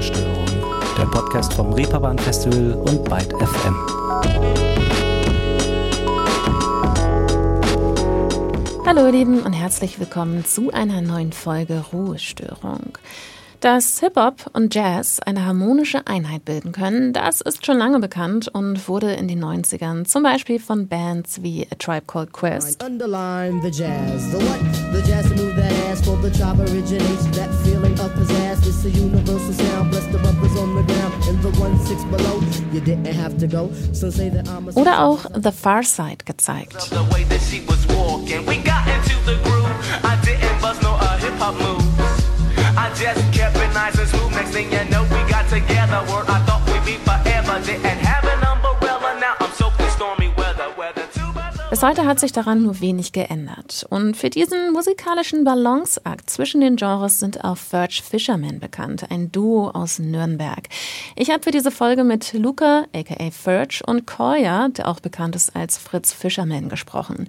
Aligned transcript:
Ruhestörung, 0.00 0.46
der 0.96 1.04
Podcast 1.04 1.52
vom 1.52 1.74
Reeperbahn 1.74 2.18
Festival 2.18 2.72
und 2.72 3.04
Byte 3.04 3.34
FM. 3.34 3.76
Hallo 8.86 9.04
ihr 9.04 9.12
Lieben 9.12 9.42
und 9.42 9.52
herzlich 9.52 10.00
willkommen 10.00 10.46
zu 10.46 10.70
einer 10.72 11.02
neuen 11.02 11.34
Folge 11.34 11.84
Ruhestörung. 11.92 12.96
Dass 13.60 14.00
Hip-Hop 14.00 14.50
und 14.54 14.74
Jazz 14.74 15.20
eine 15.20 15.44
harmonische 15.44 16.06
Einheit 16.06 16.46
bilden 16.46 16.72
können, 16.72 17.12
das 17.12 17.42
ist 17.42 17.66
schon 17.66 17.76
lange 17.76 18.00
bekannt 18.00 18.48
und 18.48 18.88
wurde 18.88 19.12
in 19.12 19.28
den 19.28 19.44
90ern 19.44 20.06
zum 20.06 20.22
Beispiel 20.22 20.58
von 20.58 20.88
Bands 20.88 21.42
wie 21.42 21.66
A 21.70 21.74
Tribe 21.74 22.06
Called 22.06 22.32
Quest. 22.32 22.82
Oder 34.74 35.04
auch 35.04 35.26
The 35.34 35.52
Far 35.52 35.82
Side 35.82 36.24
gezeigt. 36.24 36.90
groove. 41.60 42.10
I 42.76 42.88
didn't 42.94 43.39
Thing 44.60 44.72
you 44.72 44.90
know, 44.90 45.04
we 45.04 45.20
got 45.30 45.48
together. 45.48 46.00
Word 46.12 46.28
I 46.28 46.44
thought 46.44 46.60
we'd 46.68 46.84
be 46.84 46.96
forever. 47.00 47.64
Didn't 47.64 47.89
Bis 51.80 51.88
heute 51.88 52.04
hat 52.04 52.20
sich 52.20 52.32
daran 52.32 52.62
nur 52.62 52.82
wenig 52.82 53.12
geändert. 53.12 53.86
Und 53.88 54.14
für 54.14 54.28
diesen 54.28 54.74
musikalischen 54.74 55.44
Balanceakt 55.44 56.28
zwischen 56.28 56.60
den 56.60 56.76
Genres 56.76 57.20
sind 57.20 57.42
auch 57.42 57.56
Ferch 57.56 58.02
Fisherman 58.02 58.60
bekannt, 58.60 59.10
ein 59.10 59.32
Duo 59.32 59.70
aus 59.70 59.98
Nürnberg. 59.98 60.68
Ich 61.16 61.30
habe 61.30 61.42
für 61.42 61.52
diese 61.52 61.70
Folge 61.70 62.04
mit 62.04 62.34
Luca, 62.34 62.84
aka 62.94 63.30
Ferch, 63.30 63.80
und 63.86 64.06
Koya, 64.06 64.68
der 64.68 64.88
auch 64.88 65.00
bekannt 65.00 65.34
ist 65.36 65.56
als 65.56 65.78
Fritz 65.78 66.12
Fisherman, 66.12 66.68
gesprochen. 66.68 67.28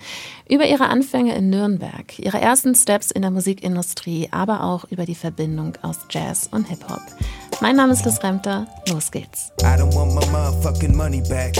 Über 0.49 0.65
ihre 0.65 0.89
Anfänge 0.89 1.33
in 1.33 1.49
Nürnberg, 1.49 2.19
ihre 2.19 2.41
ersten 2.41 2.75
Steps 2.75 3.09
in 3.09 3.21
der 3.21 3.31
Musikindustrie, 3.31 4.27
aber 4.31 4.65
auch 4.65 4.83
über 4.91 5.05
die 5.05 5.15
Verbindung 5.15 5.77
aus 5.81 5.95
Jazz 6.09 6.49
und 6.51 6.67
Hip-Hop. 6.67 6.99
Mein 7.61 7.77
Name 7.77 7.93
ist 7.93 8.03
Liz 8.03 8.21
Remter, 8.21 8.67
los 8.89 9.11
geht's. 9.11 9.53
I 9.61 9.79
don't 9.79 9.95
want 9.95 10.13
my 10.13 10.87
money 10.89 11.21
back. 11.29 11.55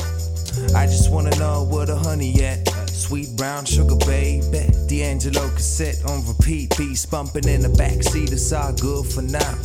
I 0.75 0.85
just 0.85 1.11
wanna 1.11 1.35
know 1.37 1.63
where 1.63 1.85
the 1.85 1.95
honey 1.95 2.33
at. 2.43 2.67
Sweet 2.89 3.35
brown 3.35 3.65
sugar 3.65 3.95
baby. 4.05 4.69
D'Angelo 4.87 5.49
cassette 5.49 6.03
on 6.05 6.25
repeat. 6.27 6.75
Beats 6.77 7.05
bumping 7.05 7.47
in 7.47 7.61
the 7.61 7.69
backseat. 7.69 8.31
It's 8.31 8.51
all 8.51 8.73
good 8.73 9.05
for 9.05 9.21
now. 9.21 9.57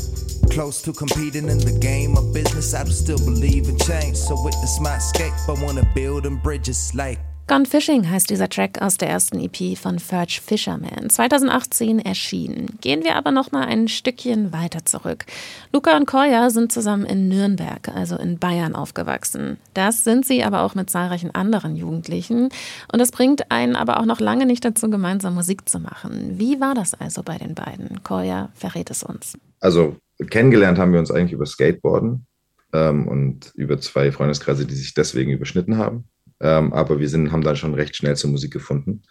Close 0.50 0.82
to 0.82 0.92
competing 0.92 1.48
in 1.48 1.58
the 1.58 1.76
game 1.80 2.16
of 2.16 2.32
business. 2.32 2.74
I 2.74 2.84
do 2.84 2.90
still 2.90 3.18
believe 3.18 3.68
in 3.68 3.78
change. 3.78 4.16
So 4.16 4.42
witness 4.42 4.80
my 4.80 4.96
escape. 4.96 5.34
I 5.48 5.52
wanna 5.62 5.86
build 5.94 6.24
them 6.24 6.38
bridges 6.38 6.94
like. 6.94 7.18
Gone 7.48 7.64
Fishing 7.64 8.10
heißt 8.10 8.28
dieser 8.28 8.48
Track 8.48 8.82
aus 8.82 8.96
der 8.96 9.08
ersten 9.08 9.38
EP 9.38 9.78
von 9.78 10.00
Ferch 10.00 10.40
Fisherman, 10.40 11.08
2018 11.08 12.00
erschienen. 12.00 12.76
Gehen 12.80 13.04
wir 13.04 13.14
aber 13.14 13.30
noch 13.30 13.52
mal 13.52 13.64
ein 13.64 13.86
Stückchen 13.86 14.52
weiter 14.52 14.84
zurück. 14.84 15.26
Luca 15.72 15.96
und 15.96 16.06
Koya 16.06 16.50
sind 16.50 16.72
zusammen 16.72 17.06
in 17.06 17.28
Nürnberg, 17.28 17.88
also 17.94 18.16
in 18.16 18.40
Bayern, 18.40 18.74
aufgewachsen. 18.74 19.58
Das 19.74 20.02
sind 20.02 20.26
sie 20.26 20.42
aber 20.42 20.62
auch 20.62 20.74
mit 20.74 20.90
zahlreichen 20.90 21.32
anderen 21.36 21.76
Jugendlichen. 21.76 22.48
Und 22.92 22.98
das 22.98 23.12
bringt 23.12 23.48
einen 23.52 23.76
aber 23.76 24.00
auch 24.00 24.06
noch 24.06 24.18
lange 24.18 24.44
nicht 24.44 24.64
dazu, 24.64 24.90
gemeinsam 24.90 25.36
Musik 25.36 25.68
zu 25.68 25.78
machen. 25.78 26.40
Wie 26.40 26.60
war 26.60 26.74
das 26.74 26.94
also 26.94 27.22
bei 27.22 27.38
den 27.38 27.54
beiden? 27.54 28.02
Koya 28.02 28.50
verrät 28.54 28.90
es 28.90 29.04
uns. 29.04 29.38
also 29.60 29.94
kennengelernt 30.30 30.78
haben 30.78 30.92
wir 30.92 30.98
uns 30.98 31.12
eigentlich 31.12 31.32
über 31.32 31.46
Skateboarden 31.46 32.26
ähm, 32.72 33.06
und 33.06 33.52
über 33.54 33.78
zwei 33.78 34.10
Freundeskreise, 34.10 34.66
die 34.66 34.74
sich 34.74 34.94
deswegen 34.94 35.30
überschnitten 35.30 35.78
haben. 35.78 36.08
Ähm, 36.40 36.72
aber 36.72 36.98
wir 36.98 37.08
sind, 37.08 37.32
haben 37.32 37.42
dann 37.42 37.56
schon 37.56 37.74
recht 37.74 37.96
schnell 37.96 38.16
zur 38.16 38.30
Musik 38.30 38.52
gefunden 38.52 39.02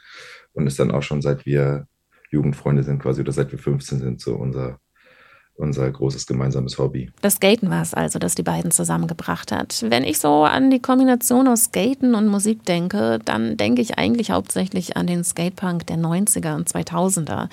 und 0.53 0.67
ist 0.67 0.79
dann 0.79 0.91
auch 0.91 1.03
schon 1.03 1.21
seit 1.21 1.45
wir 1.45 1.87
Jugendfreunde 2.31 2.83
sind 2.83 3.01
quasi 3.01 3.21
oder 3.21 3.31
seit 3.31 3.51
wir 3.51 3.59
15 3.59 3.99
sind 3.99 4.21
so 4.21 4.35
unser, 4.35 4.79
unser 5.55 5.89
großes 5.89 6.25
gemeinsames 6.25 6.77
Hobby. 6.77 7.11
Das 7.21 7.35
Skaten 7.35 7.69
war 7.69 7.81
es 7.81 7.93
also, 7.93 8.19
das 8.19 8.35
die 8.35 8.43
beiden 8.43 8.71
zusammengebracht 8.71 9.51
hat. 9.51 9.85
Wenn 9.87 10.03
ich 10.03 10.19
so 10.19 10.43
an 10.43 10.69
die 10.69 10.81
Kombination 10.81 11.47
aus 11.47 11.65
Skaten 11.65 12.15
und 12.15 12.27
Musik 12.27 12.65
denke, 12.65 13.19
dann 13.23 13.57
denke 13.57 13.81
ich 13.81 13.97
eigentlich 13.97 14.31
hauptsächlich 14.31 14.97
an 14.97 15.07
den 15.07 15.23
Skatepunk 15.23 15.87
der 15.87 15.97
90er 15.97 16.55
und 16.55 16.69
2000er. 16.69 17.49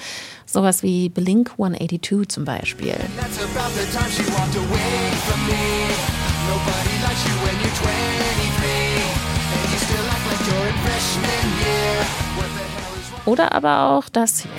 Sowas 0.46 0.82
wie 0.82 1.08
Blink 1.08 1.52
182 1.52 2.28
zum 2.28 2.44
Beispiel. 2.44 2.94
That's 3.16 3.38
about 3.42 3.72
the 3.74 3.86
time 3.96 4.10
she 4.10 4.24
walked 4.32 4.56
away 4.56 5.12
from 5.26 5.40
me. 5.46 6.12
Nobody 6.48 7.02
likes 7.02 7.24
you 7.24 7.34
when 7.46 7.54
you're 7.62 7.76
23. 7.82 8.11
Oder 13.24 13.52
aber 13.52 13.90
auch 13.90 14.08
das 14.08 14.42
hier. 14.42 14.50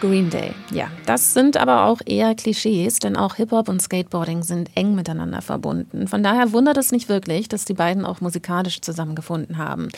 Green 0.00 0.30
Day. 0.30 0.52
Ja, 0.70 0.88
das 1.06 1.34
sind 1.34 1.56
aber 1.56 1.86
auch 1.86 2.00
eher 2.06 2.34
Klischees, 2.36 3.00
denn 3.00 3.16
auch 3.16 3.34
Hip-Hop 3.34 3.68
und 3.68 3.82
Skateboarding 3.82 4.42
sind 4.44 4.70
eng 4.76 4.94
miteinander 4.94 5.42
verbunden. 5.42 6.06
Von 6.06 6.22
daher 6.22 6.52
wundert 6.52 6.76
es 6.76 6.92
nicht 6.92 7.08
wirklich, 7.08 7.48
dass 7.48 7.64
die 7.64 7.74
beiden 7.74 8.04
auch 8.04 8.20
musikalisch 8.20 8.80
zusammengefunden 8.80 9.58
haben. 9.58 9.88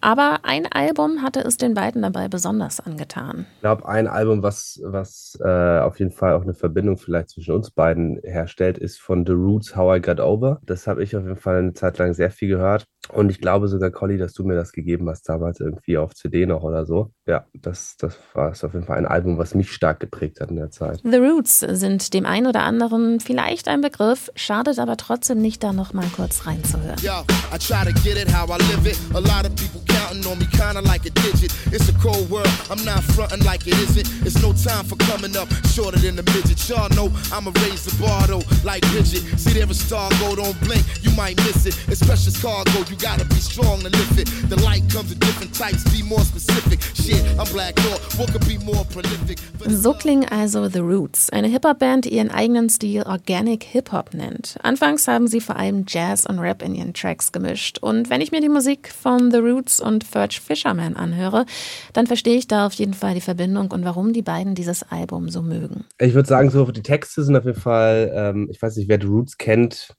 Aber 0.00 0.40
ein 0.44 0.66
Album 0.70 1.22
hatte 1.22 1.40
es 1.40 1.56
den 1.56 1.74
beiden 1.74 2.02
dabei 2.02 2.28
besonders 2.28 2.80
angetan. 2.80 3.46
Ich 3.56 3.60
glaube, 3.60 3.86
ein 3.86 4.06
Album, 4.06 4.42
was, 4.42 4.80
was 4.82 5.38
äh, 5.44 5.78
auf 5.80 5.98
jeden 5.98 6.10
Fall 6.10 6.34
auch 6.34 6.42
eine 6.42 6.54
Verbindung 6.54 6.96
vielleicht 6.96 7.30
zwischen 7.30 7.54
uns 7.54 7.70
beiden 7.70 8.18
herstellt, 8.22 8.78
ist 8.78 9.00
von 9.00 9.26
The 9.26 9.32
Roots 9.32 9.76
How 9.76 9.98
I 9.98 10.00
Got 10.00 10.20
Over. 10.20 10.60
Das 10.64 10.86
habe 10.86 11.02
ich 11.02 11.14
auf 11.16 11.24
jeden 11.24 11.36
Fall 11.36 11.58
eine 11.58 11.74
Zeit 11.74 11.98
lang 11.98 12.14
sehr 12.14 12.30
viel 12.30 12.48
gehört. 12.48 12.86
Und 13.08 13.30
ich 13.30 13.40
glaube 13.40 13.68
sogar, 13.68 13.90
Colli, 13.90 14.18
dass 14.18 14.34
du 14.34 14.44
mir 14.44 14.54
das 14.54 14.72
gegeben 14.72 15.08
hast, 15.08 15.28
damals 15.28 15.58
irgendwie 15.58 15.96
auf 15.96 16.14
CD 16.14 16.46
noch 16.46 16.62
oder 16.62 16.86
so. 16.86 17.10
Ja, 17.26 17.46
das, 17.54 17.96
das 17.98 18.16
war 18.34 18.50
auf 18.50 18.62
jeden 18.74 18.84
Fall 18.84 18.98
ein 18.98 19.06
Album, 19.06 19.38
was 19.38 19.54
mich 19.54 19.72
stark 19.72 20.00
geprägt 20.00 20.40
hat 20.40 20.50
in 20.50 20.56
der 20.56 20.70
Zeit. 20.70 21.00
The 21.02 21.16
Roots 21.16 21.60
sind 21.60 22.12
dem 22.14 22.26
einen 22.26 22.46
oder 22.46 22.62
anderen 22.62 23.20
vielleicht 23.20 23.68
ein 23.68 23.80
Begriff, 23.80 24.30
schadet 24.36 24.78
aber 24.78 24.96
trotzdem 24.96 25.40
nicht, 25.40 25.62
da 25.62 25.72
noch 25.72 25.92
mal 25.92 26.06
kurz 26.14 26.46
reinzuhören. 26.46 26.98
Yo, 27.02 27.24
I 27.52 27.58
try 27.58 27.84
to 27.84 27.92
get 28.02 28.16
it 28.16 28.28
how 28.28 28.48
I 28.48 28.58
live 28.70 28.86
it. 28.86 28.98
A 29.14 29.20
lot 29.20 29.46
of 29.46 29.54
people 29.56 29.80
counting 29.88 30.24
on 30.30 30.38
me 30.38 30.46
kinda 30.46 30.80
like 30.80 31.06
a 31.06 31.10
digit. 31.22 31.52
It's 31.72 31.88
a 31.88 31.94
cold 32.00 32.30
world, 32.30 32.50
I'm 32.70 32.84
not 32.84 33.02
fronting 33.14 33.44
like 33.44 33.66
it 33.66 33.74
isn't. 33.88 34.06
It's 34.26 34.40
no 34.42 34.52
time 34.52 34.84
for 34.84 34.96
coming 35.10 35.36
up 35.36 35.48
shorter 35.68 35.98
than 35.98 36.18
a 36.18 36.22
midget. 36.34 36.68
Y'all 36.68 36.88
know 36.90 37.10
I'ma 37.32 37.50
raise 37.62 37.84
the 37.84 37.94
bar 38.02 38.26
though, 38.26 38.42
like 38.62 38.82
Bridget. 38.92 39.22
See 39.38 39.52
there 39.54 39.66
a 39.70 39.74
star 39.74 40.10
go, 40.20 40.36
don't 40.36 40.58
blink, 40.60 40.84
you 41.02 41.10
might 41.16 41.36
miss 41.46 41.66
it. 41.66 41.74
It's 41.88 42.02
precious 42.04 42.40
cargo, 42.40 42.84
you 42.90 42.96
gotta 42.96 43.24
be 43.26 43.40
strong 43.40 43.78
to 43.80 43.88
lift 43.88 44.18
it. 44.18 44.28
The 44.50 44.60
light 44.62 44.82
comes 44.90 45.12
in 45.12 45.18
different 45.20 45.54
types, 45.54 45.84
be 45.96 46.02
more 46.02 46.22
specific. 46.22 46.80
Shit, 46.94 47.22
I'm 47.38 47.46
Black 47.52 47.76
Thought, 47.76 48.00
what 48.18 48.32
could 48.32 48.46
be 48.46 48.58
more 48.58 48.84
prolific? 48.86 49.38
So 49.68 49.92
klingen 49.92 50.28
also 50.30 50.68
The 50.68 50.80
Roots, 50.80 51.30
eine 51.30 51.48
Hip-Hop-Band, 51.48 52.06
die 52.06 52.14
ihren 52.14 52.30
eigenen 52.30 52.68
Stil 52.68 53.02
Organic 53.02 53.62
Hip-Hop 53.62 54.14
nennt. 54.14 54.56
Anfangs 54.62 55.06
haben 55.06 55.28
sie 55.28 55.40
vor 55.40 55.56
allem 55.56 55.84
Jazz 55.86 56.26
und 56.26 56.40
Rap 56.40 56.62
in 56.62 56.74
ihren 56.74 56.92
Tracks 56.92 57.30
gemischt. 57.30 57.78
Und 57.78 58.10
wenn 58.10 58.20
ich 58.20 58.32
mir 58.32 58.40
die 58.40 58.48
Musik 58.48 58.92
von 58.92 59.30
The 59.30 59.38
Roots 59.38 59.80
und 59.80 60.02
Ferch 60.02 60.40
Fisherman 60.40 60.96
anhöre, 60.96 61.46
dann 61.92 62.08
verstehe 62.08 62.36
ich 62.36 62.48
da 62.48 62.66
auf 62.66 62.72
jeden 62.72 62.94
Fall 62.94 63.14
die 63.14 63.20
Verbindung 63.20 63.70
und 63.70 63.84
warum 63.84 64.12
die 64.12 64.22
beiden 64.22 64.56
dieses 64.56 64.82
Album 64.82 65.28
so 65.28 65.42
mögen. 65.42 65.84
Ich 66.00 66.14
würde 66.14 66.28
sagen, 66.28 66.50
so 66.50 66.64
die 66.64 66.82
Texte 66.82 67.22
sind 67.22 67.36
auf 67.36 67.44
jeden 67.44 67.60
Fall, 67.60 68.10
ähm, 68.14 68.48
ich 68.50 68.60
weiß 68.60 68.76
nicht, 68.76 68.88
wer 68.88 69.00
The 69.00 69.06
Roots 69.06 69.38
kennt, 69.38 69.94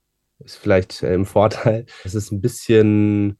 ist 0.45 0.57
vielleicht 0.57 1.03
äh, 1.03 1.13
im 1.13 1.25
Vorteil. 1.25 1.85
Es 2.03 2.15
ist 2.15 2.31
ein 2.31 2.41
bisschen 2.41 3.37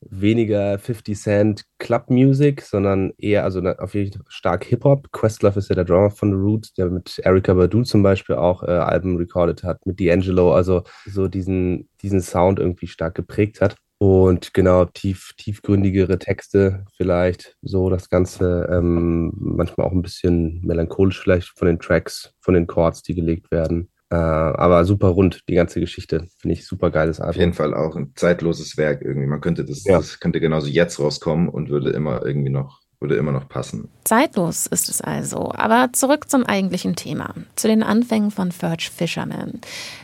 weniger 0.00 0.78
50 0.78 1.18
Cent 1.18 1.64
Club 1.78 2.08
Music, 2.08 2.62
sondern 2.62 3.12
eher, 3.18 3.44
also 3.44 3.60
auf 3.60 3.94
jeden 3.94 4.12
Fall 4.12 4.22
stark 4.28 4.64
Hip-Hop. 4.64 5.12
Questlove 5.12 5.58
ist 5.58 5.68
ja 5.68 5.74
der 5.74 5.84
Drummer 5.84 6.10
von 6.10 6.30
The 6.30 6.36
Roots, 6.36 6.72
der 6.72 6.86
mit 6.86 7.18
Erykah 7.18 7.54
Badu 7.54 7.82
zum 7.82 8.02
Beispiel 8.02 8.36
auch 8.36 8.62
äh, 8.62 8.70
Alben 8.70 9.16
recorded 9.16 9.62
hat, 9.62 9.84
mit 9.86 9.98
D'Angelo, 9.98 10.54
also 10.54 10.84
so 11.06 11.28
diesen, 11.28 11.88
diesen 12.02 12.22
Sound 12.22 12.58
irgendwie 12.58 12.86
stark 12.86 13.14
geprägt 13.14 13.60
hat. 13.60 13.76
Und 13.98 14.54
genau, 14.54 14.86
tief, 14.86 15.34
tiefgründigere 15.36 16.18
Texte 16.18 16.86
vielleicht, 16.96 17.58
so 17.60 17.90
das 17.90 18.08
Ganze, 18.08 18.66
ähm, 18.72 19.30
manchmal 19.36 19.86
auch 19.86 19.92
ein 19.92 20.00
bisschen 20.00 20.62
melancholisch 20.64 21.20
vielleicht 21.20 21.48
von 21.58 21.68
den 21.68 21.78
Tracks, 21.78 22.32
von 22.40 22.54
den 22.54 22.66
Chords, 22.66 23.02
die 23.02 23.14
gelegt 23.14 23.50
werden. 23.50 23.90
Äh, 24.12 24.16
aber 24.16 24.84
super 24.84 25.08
rund, 25.08 25.48
die 25.48 25.54
ganze 25.54 25.78
Geschichte. 25.80 26.26
Finde 26.38 26.54
ich 26.54 26.66
super 26.66 26.90
geiles 26.90 27.20
Auf 27.20 27.28
Album. 27.28 27.40
jeden 27.40 27.52
Fall 27.54 27.74
auch 27.74 27.94
ein 27.96 28.12
zeitloses 28.16 28.76
Werk 28.76 29.02
irgendwie. 29.02 29.26
Man 29.28 29.40
könnte 29.40 29.64
das, 29.64 29.84
Ja. 29.84 29.98
das 29.98 30.18
könnte 30.18 30.40
genauso 30.40 30.66
jetzt 30.68 30.98
rauskommen 30.98 31.48
und 31.48 31.70
würde 31.70 31.90
immer 31.90 32.24
irgendwie 32.26 32.50
noch 32.50 32.80
würde 33.00 33.16
immer 33.16 33.32
noch 33.32 33.48
passen. 33.48 33.88
Zeitlos 34.04 34.66
ist 34.66 34.90
es 34.90 35.00
also. 35.00 35.52
Aber 35.54 35.90
zurück 35.92 36.28
zum 36.28 36.44
eigentlichen 36.44 36.96
Thema, 36.96 37.32
zu 37.56 37.66
den 37.66 37.82
Anfängen 37.82 38.30
von 38.30 38.52
Ferch 38.52 38.90
Fisherman. 38.90 39.60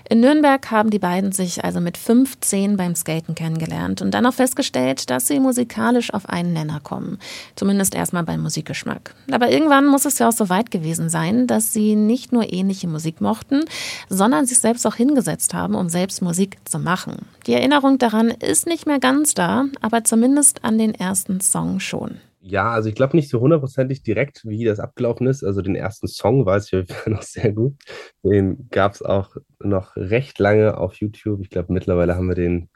In 0.08 0.20
Nürnberg 0.20 0.70
haben 0.70 0.88
die 0.88 0.98
beiden 0.98 1.32
sich 1.32 1.62
also 1.62 1.80
mit 1.80 1.98
15 1.98 2.78
beim 2.78 2.94
Skaten 2.94 3.34
kennengelernt 3.34 4.00
und 4.00 4.12
dann 4.12 4.24
auch 4.24 4.32
festgestellt, 4.32 5.10
dass 5.10 5.26
sie 5.26 5.40
musikalisch 5.40 6.14
auf 6.14 6.28
einen 6.28 6.54
Nenner 6.54 6.80
kommen. 6.80 7.18
Zumindest 7.54 7.94
erstmal 7.94 8.22
beim 8.22 8.40
Musikgeschmack. 8.40 9.14
Aber 9.30 9.50
irgendwann 9.50 9.86
muss 9.86 10.06
es 10.06 10.18
ja 10.18 10.28
auch 10.28 10.32
so 10.32 10.48
weit 10.48 10.70
gewesen 10.70 11.10
sein, 11.10 11.46
dass 11.46 11.74
sie 11.74 11.96
nicht 11.96 12.32
nur 12.32 12.50
ähnliche 12.50 12.88
Musik 12.88 13.20
mochten, 13.20 13.64
sondern 14.08 14.46
sich 14.46 14.58
selbst 14.58 14.86
auch 14.86 14.94
hingesetzt 14.94 15.52
haben, 15.52 15.74
um 15.74 15.90
selbst 15.90 16.22
Musik 16.22 16.56
zu 16.64 16.78
machen. 16.78 17.26
Die 17.46 17.52
Erinnerung 17.52 17.98
daran 17.98 18.30
ist 18.30 18.66
nicht 18.66 18.86
mehr 18.86 19.00
ganz 19.00 19.34
da, 19.34 19.66
aber 19.82 20.04
zumindest 20.04 20.64
an 20.64 20.78
den 20.78 20.94
ersten 20.94 21.40
Song 21.42 21.78
schon. 21.78 22.20
Ja, 22.48 22.70
also 22.70 22.88
ich 22.88 22.94
glaube 22.94 23.16
nicht 23.16 23.28
so 23.28 23.40
hundertprozentig 23.40 24.04
direkt, 24.04 24.42
wie 24.44 24.64
das 24.64 24.78
abgelaufen 24.78 25.26
ist. 25.26 25.42
Also 25.42 25.62
den 25.62 25.74
ersten 25.74 26.06
Song 26.06 26.46
weiß 26.46 26.72
ich 26.72 26.88
noch 27.06 27.22
sehr 27.22 27.52
gut. 27.52 27.74
Den 28.22 28.68
gab 28.70 28.92
es 28.92 29.02
auch 29.02 29.36
noch 29.58 29.96
recht 29.96 30.38
lange 30.38 30.78
auf 30.78 30.94
YouTube. 30.94 31.40
Ich 31.40 31.50
glaube, 31.50 31.72
mittlerweile 31.72 32.14
haben 32.14 32.28
wir 32.28 32.36
den 32.36 32.68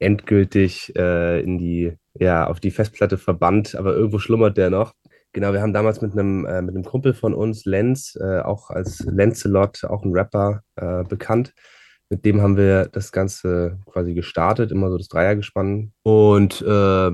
endgültig 0.00 0.92
äh, 0.96 1.40
in 1.42 1.58
die, 1.58 1.92
ja, 2.14 2.48
auf 2.48 2.58
die 2.58 2.72
Festplatte 2.72 3.16
verbannt, 3.16 3.76
aber 3.76 3.94
irgendwo 3.94 4.18
schlummert 4.18 4.56
der 4.56 4.70
noch. 4.70 4.94
Genau, 5.32 5.52
wir 5.52 5.62
haben 5.62 5.72
damals 5.72 6.00
mit 6.00 6.12
einem, 6.12 6.44
äh, 6.44 6.60
mit 6.60 6.74
einem 6.74 6.84
Kumpel 6.84 7.14
von 7.14 7.34
uns, 7.34 7.64
Lenz, 7.66 8.18
äh, 8.20 8.40
auch 8.40 8.70
als 8.70 8.98
Lenzelot, 9.00 9.84
auch 9.84 10.02
ein 10.02 10.12
Rapper, 10.12 10.62
äh, 10.74 11.04
bekannt. 11.04 11.54
Mit 12.10 12.24
dem 12.24 12.42
haben 12.42 12.56
wir 12.56 12.86
das 12.86 13.12
Ganze 13.12 13.78
quasi 13.86 14.14
gestartet, 14.14 14.72
immer 14.72 14.90
so 14.90 14.98
das 14.98 15.08
Dreiergespann. 15.08 15.92
Und 16.02 16.62
äh, 16.62 17.12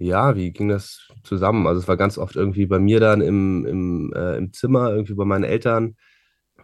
ja, 0.00 0.36
wie 0.36 0.52
ging 0.52 0.68
das 0.68 1.08
zusammen? 1.24 1.66
Also 1.66 1.80
es 1.80 1.88
war 1.88 1.96
ganz 1.96 2.18
oft 2.18 2.36
irgendwie 2.36 2.66
bei 2.66 2.78
mir 2.78 3.00
dann 3.00 3.20
im, 3.20 3.66
im, 3.66 4.12
äh, 4.14 4.36
im 4.38 4.52
Zimmer, 4.52 4.90
irgendwie 4.90 5.14
bei 5.14 5.24
meinen 5.24 5.44
Eltern. 5.44 5.96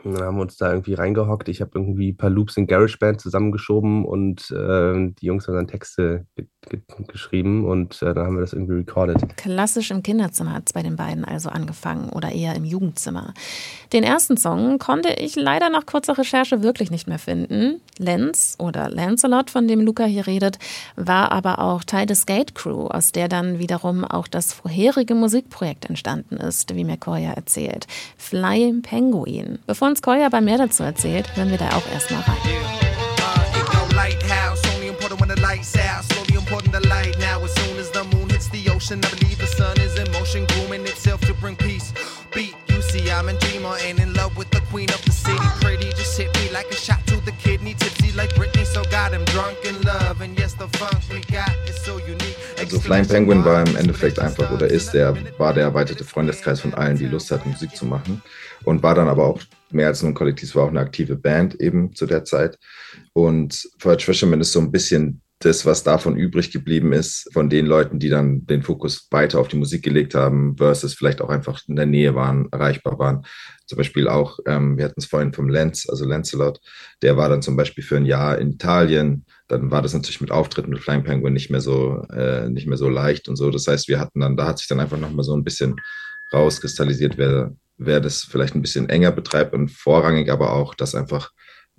Und 0.05 0.15
dann 0.15 0.25
haben 0.25 0.37
wir 0.37 0.43
uns 0.43 0.57
da 0.57 0.71
irgendwie 0.71 0.95
reingehockt. 0.95 1.49
Ich 1.49 1.61
habe 1.61 1.73
irgendwie 1.75 2.13
ein 2.13 2.17
paar 2.17 2.31
Loops 2.31 2.57
in 2.57 2.67
GarageBand 2.67 3.21
zusammengeschoben 3.21 4.05
und 4.05 4.51
äh, 4.51 5.13
die 5.21 5.27
Jungs 5.27 5.47
haben 5.47 5.55
dann 5.55 5.69
Texte 5.69 6.27
ge 6.37 6.47
ge 6.69 6.81
geschrieben 7.07 7.65
und 7.65 8.03
äh, 8.03 8.13
dann 8.13 8.27
haben 8.27 8.35
wir 8.35 8.41
das 8.41 8.53
irgendwie 8.53 8.75
recorded. 8.75 9.37
Klassisch 9.37 9.91
im 9.91 10.03
Kinderzimmer 10.03 10.55
hat 10.55 10.65
es 10.67 10.73
bei 10.73 10.83
den 10.83 10.97
beiden 10.97 11.25
also 11.25 11.49
angefangen 11.49 12.11
oder 12.11 12.33
eher 12.33 12.55
im 12.55 12.65
Jugendzimmer. 12.65 13.35
Den 13.93 14.03
ersten 14.03 14.37
Song 14.37 14.79
konnte 14.79 15.11
ich 15.11 15.37
leider 15.37 15.71
nach 15.71 15.87
kurzer 15.87 16.19
Recherche 16.19 16.63
wirklich 16.63 16.91
nicht 16.91 17.07
mehr 17.07 17.19
finden. 17.19 17.81
Lenz 17.99 18.57
oder 18.59 18.91
Lancelot, 18.91 19.51
von 19.51 19.69
dem 19.69 19.81
Luca 19.81 20.05
hier 20.05 20.27
redet, 20.27 20.59
war 20.97 21.33
aber 21.33 21.61
auch 21.61 21.85
Teil 21.85 22.07
des 22.07 22.23
Skate 22.23 22.55
Crew, 22.55 22.87
aus 22.89 23.13
der 23.13 23.29
dann 23.29 23.59
wiederum 23.59 24.05
auch 24.05 24.29
das 24.29 24.53
vorherige 24.53 25.15
Musikprojekt 25.15 25.89
entstanden 25.89 26.37
ist, 26.37 26.75
wie 26.75 26.85
mir 26.85 26.97
Koya 26.97 27.33
erzählt. 27.33 27.87
Fly 28.17 28.81
Penguin. 28.83 29.59
Bevor 29.67 29.89
uns 29.97 30.03
Koya 30.03 30.27
aber 30.27 30.41
mehr 30.41 30.59
dazu 30.59 30.83
erzählt, 30.83 31.35
hören 31.37 31.51
wir 31.51 31.59
da 31.59 31.71
auch 31.71 31.87
erstmal 31.93 32.21
rein. 32.23 32.37
in 42.97 43.13
I'm 43.13 43.29
a 43.29 43.39
dreamer 43.39 43.77
and 43.83 43.99
in 43.99 44.13
love 44.15 44.37
with 44.37 44.51
the 44.51 44.61
queen 44.71 44.91
of 44.91 45.03
the 45.05 45.11
city. 45.11 45.39
Pretty, 45.61 45.89
just 45.91 46.17
hit 46.19 46.35
me 46.37 46.51
like 46.51 46.67
a 46.71 46.75
shot 46.75 47.05
to 47.07 47.17
the 47.25 47.33
kidney. 47.33 47.75
Tipsy 47.75 48.13
like 48.13 48.31
Britney, 48.35 48.65
so 48.65 48.85
got 48.85 49.13
him 49.13 49.25
drunk 49.27 49.59
in 49.65 49.81
love. 49.83 50.21
And 50.21 50.39
yes, 50.39 50.55
the 50.55 50.69
funk 50.79 51.03
we 51.11 51.21
got. 51.33 51.66
Also 52.77 52.89
Flying 52.89 53.09
Penguin 53.09 53.43
war 53.43 53.67
im 53.67 53.75
Endeffekt 53.75 54.19
einfach 54.19 54.53
oder 54.53 54.67
ist 54.67 54.93
der, 54.93 55.17
war 55.39 55.55
der 55.55 55.63
erweiterte 55.63 56.05
Freundeskreis 56.05 56.61
von 56.61 56.75
allen, 56.75 56.99
die 56.99 57.07
Lust 57.07 57.31
hatten, 57.31 57.49
Musik 57.49 57.75
zu 57.75 57.87
machen. 57.87 58.21
Und 58.65 58.83
war 58.83 58.95
dann 58.95 59.09
aber 59.09 59.25
auch 59.25 59.41
mehr 59.71 59.87
als 59.87 60.03
nur 60.03 60.11
ein 60.11 60.15
Kollektiv, 60.15 60.55
war 60.55 60.65
auch 60.65 60.69
eine 60.69 60.81
aktive 60.81 61.17
Band 61.17 61.59
eben 61.59 61.95
zu 61.95 62.05
der 62.05 62.25
Zeit. 62.25 62.59
Und 63.15 63.67
Forge 63.79 64.03
Fisherman 64.03 64.43
ist 64.43 64.53
so 64.53 64.61
ein 64.61 64.71
bisschen 64.71 65.23
das, 65.39 65.65
was 65.65 65.85
davon 65.85 66.19
übrig 66.19 66.51
geblieben 66.51 66.93
ist, 66.93 67.31
von 67.33 67.49
den 67.49 67.65
Leuten, 67.65 67.99
die 67.99 68.11
dann 68.11 68.45
den 68.45 68.63
Fokus 68.63 69.09
weiter 69.11 69.41
auf 69.41 69.49
die 69.49 69.57
Musik 69.57 69.83
gelegt 69.83 70.15
haben, 70.15 70.55
versus 70.59 70.93
vielleicht 70.93 71.23
auch 71.23 71.31
einfach 71.31 71.63
in 71.69 71.77
der 71.77 71.87
Nähe 71.87 72.15
waren, 72.15 72.47
erreichbar 72.53 72.99
waren. 72.99 73.25
Zum 73.67 73.79
Beispiel 73.79 74.09
auch, 74.09 74.39
ähm, 74.47 74.79
wir 74.79 74.85
hatten 74.85 75.01
es 75.01 75.07
vorhin 75.07 75.33
vom 75.33 75.49
Lenz, 75.49 75.89
also 75.89 76.05
Lancelot, 76.05 76.61
der 77.03 77.17
war 77.17 77.29
dann 77.29 77.43
zum 77.43 77.57
Beispiel 77.57 77.85
für 77.85 77.97
ein 77.97 78.07
Jahr 78.07 78.39
in 78.39 78.53
Italien. 78.53 79.25
Dann 79.49 79.71
war 79.71 79.83
das 79.83 79.93
natürlich 79.93 80.21
mit 80.21 80.31
Auftritten 80.31 80.71
mit 80.71 80.81
Flying 80.81 81.05
Penguin 81.05 81.33
nicht 81.33 81.51
mehr 81.51 81.61
so, 81.61 82.03
äh, 82.13 82.49
nicht 82.49 82.67
mehr 82.67 82.79
so 82.79 82.89
leicht 82.89 83.29
und 83.29 83.37
so. 83.37 83.51
Das 83.51 83.67
heißt, 83.67 83.89
wir 83.89 83.99
hatten 83.99 84.21
dann, 84.21 84.37
da 84.37 84.47
hat 84.47 84.59
sich 84.59 84.69
dann 84.69 84.81
einfach 84.81 84.99
nochmal 84.99 85.25
so 85.25 85.37
ein 85.37 85.45
bisschen 85.45 85.77
rauskristallisiert, 86.33 87.19
wer, 87.19 87.55
wer 87.77 88.01
das 88.01 88.23
vielleicht 88.23 88.55
ein 88.55 88.63
bisschen 88.63 88.89
enger 88.89 89.13
betreibt 89.13 89.53
und 89.55 89.71
vorrangig 89.71 90.31
aber 90.31 90.53
auch, 90.53 90.75
dass 90.75 90.95
einfach 90.95 91.31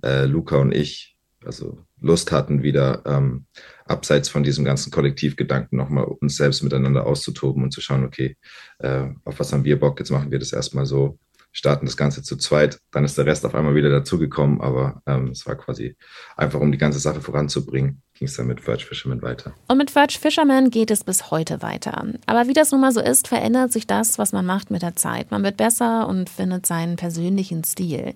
äh, 0.03 0.25
Luca 0.25 0.57
und 0.57 0.73
ich 0.73 1.17
also 1.45 1.85
Lust 1.99 2.31
hatten, 2.31 2.61
wieder 2.61 3.01
ähm, 3.05 3.45
abseits 3.85 4.29
von 4.29 4.43
diesem 4.43 4.65
ganzen 4.65 4.91
Kollektivgedanken 4.91 5.77
nochmal 5.77 6.03
uns 6.03 6.35
selbst 6.35 6.61
miteinander 6.63 7.05
auszutoben 7.05 7.63
und 7.63 7.71
zu 7.71 7.81
schauen, 7.81 8.03
okay, 8.05 8.37
äh, 8.79 9.07
auf 9.23 9.39
was 9.39 9.53
haben 9.53 9.63
wir 9.63 9.79
Bock, 9.79 9.99
jetzt 9.99 10.11
machen 10.11 10.31
wir 10.31 10.39
das 10.39 10.53
erstmal 10.53 10.85
so, 10.85 11.17
starten 11.51 11.85
das 11.85 11.97
Ganze 11.97 12.23
zu 12.23 12.37
zweit, 12.37 12.79
dann 12.91 13.03
ist 13.03 13.17
der 13.17 13.25
Rest 13.25 13.45
auf 13.45 13.55
einmal 13.55 13.75
wieder 13.75 13.89
dazugekommen, 13.89 14.61
aber 14.61 15.01
ähm, 15.05 15.29
es 15.29 15.45
war 15.45 15.55
quasi 15.55 15.95
einfach, 16.35 16.59
um 16.59 16.71
die 16.71 16.77
ganze 16.77 16.99
Sache 16.99 17.21
voranzubringen, 17.21 18.01
ging 18.17 18.27
es 18.27 18.35
dann 18.35 18.47
mit 18.47 18.61
Verge 18.61 18.83
Fisherman 18.83 19.21
weiter. 19.21 19.53
Und 19.67 19.77
mit 19.77 19.91
Verge 19.91 20.17
Fisherman 20.19 20.69
geht 20.69 20.91
es 20.91 21.03
bis 21.03 21.31
heute 21.31 21.61
weiter. 21.61 22.05
Aber 22.25 22.47
wie 22.47 22.53
das 22.53 22.71
nun 22.71 22.81
mal 22.81 22.91
so 22.91 22.99
ist, 22.99 23.27
verändert 23.27 23.71
sich 23.71 23.87
das, 23.87 24.17
was 24.17 24.31
man 24.31 24.45
macht 24.45 24.71
mit 24.71 24.81
der 24.81 24.95
Zeit. 24.95 25.31
Man 25.31 25.43
wird 25.43 25.57
besser 25.57 26.07
und 26.07 26.29
findet 26.29 26.65
seinen 26.65 26.95
persönlichen 26.95 27.63
Stil. 27.63 28.13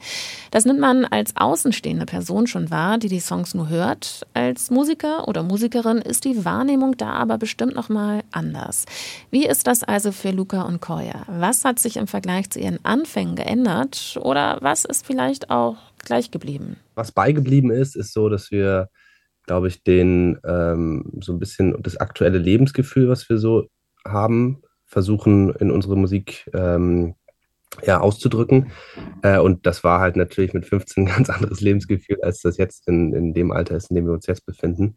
Das 0.52 0.66
nimmt 0.66 0.80
man 0.80 1.06
als 1.06 1.36
außenstehende 1.38 2.06
Person 2.06 2.48
schon 2.48 2.72
wahr, 2.72 2.98
die 2.98 3.10
die 3.10 3.20
Songs 3.20 3.54
nur 3.54 3.70
hört. 3.70 4.26
Als 4.34 4.72
Musiker 4.72 5.28
oder 5.28 5.44
Musikerin 5.44 5.98
ist 6.00 6.26
die 6.26 6.44
Wahrnehmung 6.46 6.98
da 6.98 7.12
aber 7.12 7.38
bestimmt 7.38 7.76
noch 7.76 7.90
mal 7.90 8.24
anders. 8.32 8.86
Wie 9.30 9.46
ist 9.46 9.68
das 9.68 9.84
also 9.84 10.12
für 10.12 10.32
Luca 10.32 10.64
und 10.64 10.82
Koya? 10.82 11.26
Was 11.28 11.66
hat 11.66 11.80
sich 11.80 11.98
im 11.98 12.08
Vergleich 12.08 12.50
zu 12.50 12.60
ihren 12.60 12.84
Anfängen 12.84 13.36
geändert 13.36 14.18
oder 14.22 14.58
was 14.62 14.86
ist 14.86 15.06
vielleicht 15.06 15.50
auch 15.50 15.78
gleich 16.04 16.32
geblieben? 16.32 16.78
Was 16.96 17.12
beigeblieben 17.12 17.72
ist, 17.72 17.96
ist 17.96 18.14
so, 18.14 18.30
dass 18.30 18.52
wir 18.52 18.90
glaube 19.46 19.68
ich, 19.68 19.84
den 19.84 20.40
ähm, 20.46 21.12
so 21.22 21.34
ein 21.34 21.40
bisschen 21.40 21.76
das 21.82 21.98
aktuelle 21.98 22.38
Lebensgefühl, 22.38 23.10
was 23.10 23.30
wir 23.30 23.38
so 23.38 23.68
haben, 24.06 24.62
versuchen 24.86 25.54
in 25.56 25.72
unsere 25.72 25.96
Musik 25.96 26.50
ähm, 26.54 27.16
ja, 27.84 28.00
auszudrücken. 28.00 28.72
Äh, 29.24 29.40
und 29.40 29.66
das 29.66 29.84
war 29.84 30.00
halt 30.00 30.16
natürlich 30.16 30.54
mit 30.54 30.66
15 30.66 31.04
ein 31.04 31.06
ganz 31.16 31.30
anderes 31.30 31.62
Lebensgefühl, 31.62 32.22
als 32.22 32.42
das 32.42 32.58
jetzt 32.58 32.88
in, 32.88 33.14
in 33.14 33.34
dem 33.34 33.52
Alter 33.52 33.76
ist, 33.76 33.90
in 33.90 33.96
dem 33.96 34.06
wir 34.06 34.14
uns 34.14 34.28
jetzt 34.28 34.46
befinden 34.46 34.96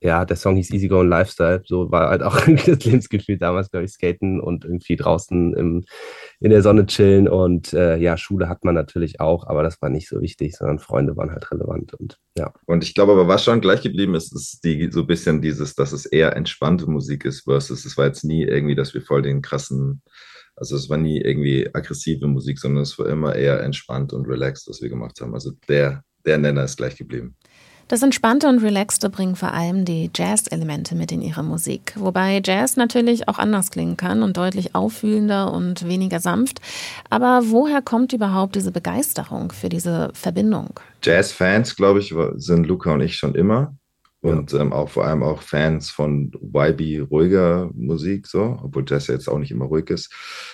ja, 0.00 0.24
der 0.24 0.36
Song 0.36 0.56
hieß 0.56 0.70
Easy 0.70 0.88
Going 0.88 1.08
Lifestyle. 1.08 1.62
So 1.64 1.90
war 1.90 2.10
halt 2.10 2.22
auch 2.22 2.40
das 2.66 2.84
Lebensgefühl 2.84 3.38
damals, 3.38 3.70
glaube 3.70 3.86
ich, 3.86 3.92
skaten 3.92 4.40
und 4.40 4.64
irgendwie 4.64 4.96
draußen 4.96 5.54
im, 5.54 5.84
in 6.40 6.50
der 6.50 6.62
Sonne 6.62 6.86
chillen. 6.86 7.28
Und 7.28 7.72
äh, 7.72 7.96
ja, 7.96 8.16
Schule 8.16 8.48
hat 8.48 8.64
man 8.64 8.74
natürlich 8.74 9.20
auch, 9.20 9.46
aber 9.46 9.62
das 9.62 9.80
war 9.80 9.88
nicht 9.88 10.08
so 10.08 10.20
wichtig, 10.20 10.56
sondern 10.56 10.78
Freunde 10.78 11.16
waren 11.16 11.30
halt 11.30 11.50
relevant 11.50 11.94
und 11.94 12.18
ja. 12.36 12.52
Und 12.66 12.84
ich 12.84 12.94
glaube 12.94 13.12
aber, 13.12 13.28
was 13.28 13.44
schon 13.44 13.60
gleich 13.60 13.82
geblieben 13.82 14.14
ist, 14.14 14.34
ist 14.34 14.64
die, 14.64 14.90
so 14.90 15.00
ein 15.00 15.06
bisschen 15.06 15.40
dieses, 15.42 15.74
dass 15.74 15.92
es 15.92 16.06
eher 16.06 16.36
entspannte 16.36 16.86
Musik 16.90 17.24
ist, 17.24 17.44
versus 17.44 17.84
es 17.84 17.96
war 17.96 18.06
jetzt 18.06 18.24
nie 18.24 18.44
irgendwie, 18.44 18.74
dass 18.74 18.94
wir 18.94 19.02
voll 19.02 19.22
den 19.22 19.42
krassen 19.42 20.02
also 20.56 20.74
es 20.74 20.88
war 20.88 20.96
nie 20.96 21.20
irgendwie 21.20 21.68
aggressive 21.74 22.26
Musik, 22.26 22.58
sondern 22.58 22.82
es 22.82 22.98
war 22.98 23.06
immer 23.08 23.34
eher 23.34 23.60
entspannt 23.62 24.14
und 24.14 24.26
relaxed, 24.26 24.66
was 24.68 24.80
wir 24.80 24.88
gemacht 24.88 25.20
haben. 25.20 25.34
Also 25.34 25.52
der, 25.68 26.02
der 26.24 26.38
Nenner 26.38 26.64
ist 26.64 26.78
gleich 26.78 26.96
geblieben. 26.96 27.36
Das 27.88 28.02
Entspannte 28.02 28.48
und 28.48 28.58
Relaxte 28.58 29.08
bringen 29.10 29.36
vor 29.36 29.52
allem 29.52 29.84
die 29.84 30.10
Jazz-Elemente 30.12 30.96
mit 30.96 31.12
in 31.12 31.22
ihre 31.22 31.44
Musik. 31.44 31.92
Wobei 31.94 32.42
Jazz 32.44 32.76
natürlich 32.76 33.28
auch 33.28 33.38
anders 33.38 33.70
klingen 33.70 33.96
kann 33.96 34.24
und 34.24 34.36
deutlich 34.36 34.74
auffühlender 34.74 35.52
und 35.52 35.86
weniger 35.86 36.18
sanft. 36.18 36.60
Aber 37.10 37.42
woher 37.44 37.82
kommt 37.82 38.12
überhaupt 38.12 38.56
diese 38.56 38.72
Begeisterung 38.72 39.52
für 39.52 39.68
diese 39.68 40.10
Verbindung? 40.14 40.80
Jazz-Fans, 41.04 41.76
glaube 41.76 42.00
ich, 42.00 42.12
sind 42.34 42.66
Luca 42.66 42.92
und 42.92 43.02
ich 43.02 43.14
schon 43.14 43.36
immer. 43.36 43.76
Und 44.20 44.52
ähm, 44.54 44.72
auch 44.72 44.88
vor 44.88 45.06
allem 45.06 45.22
auch 45.22 45.40
Fans 45.40 45.88
von 45.88 46.32
YB 46.42 47.08
ruhiger 47.08 47.70
Musik, 47.72 48.26
so, 48.26 48.58
obwohl 48.64 48.84
Jazz 48.84 49.06
ja 49.06 49.14
jetzt 49.14 49.28
auch 49.28 49.38
nicht 49.38 49.52
immer 49.52 49.66
ruhig 49.66 49.88
ist. 49.90 50.12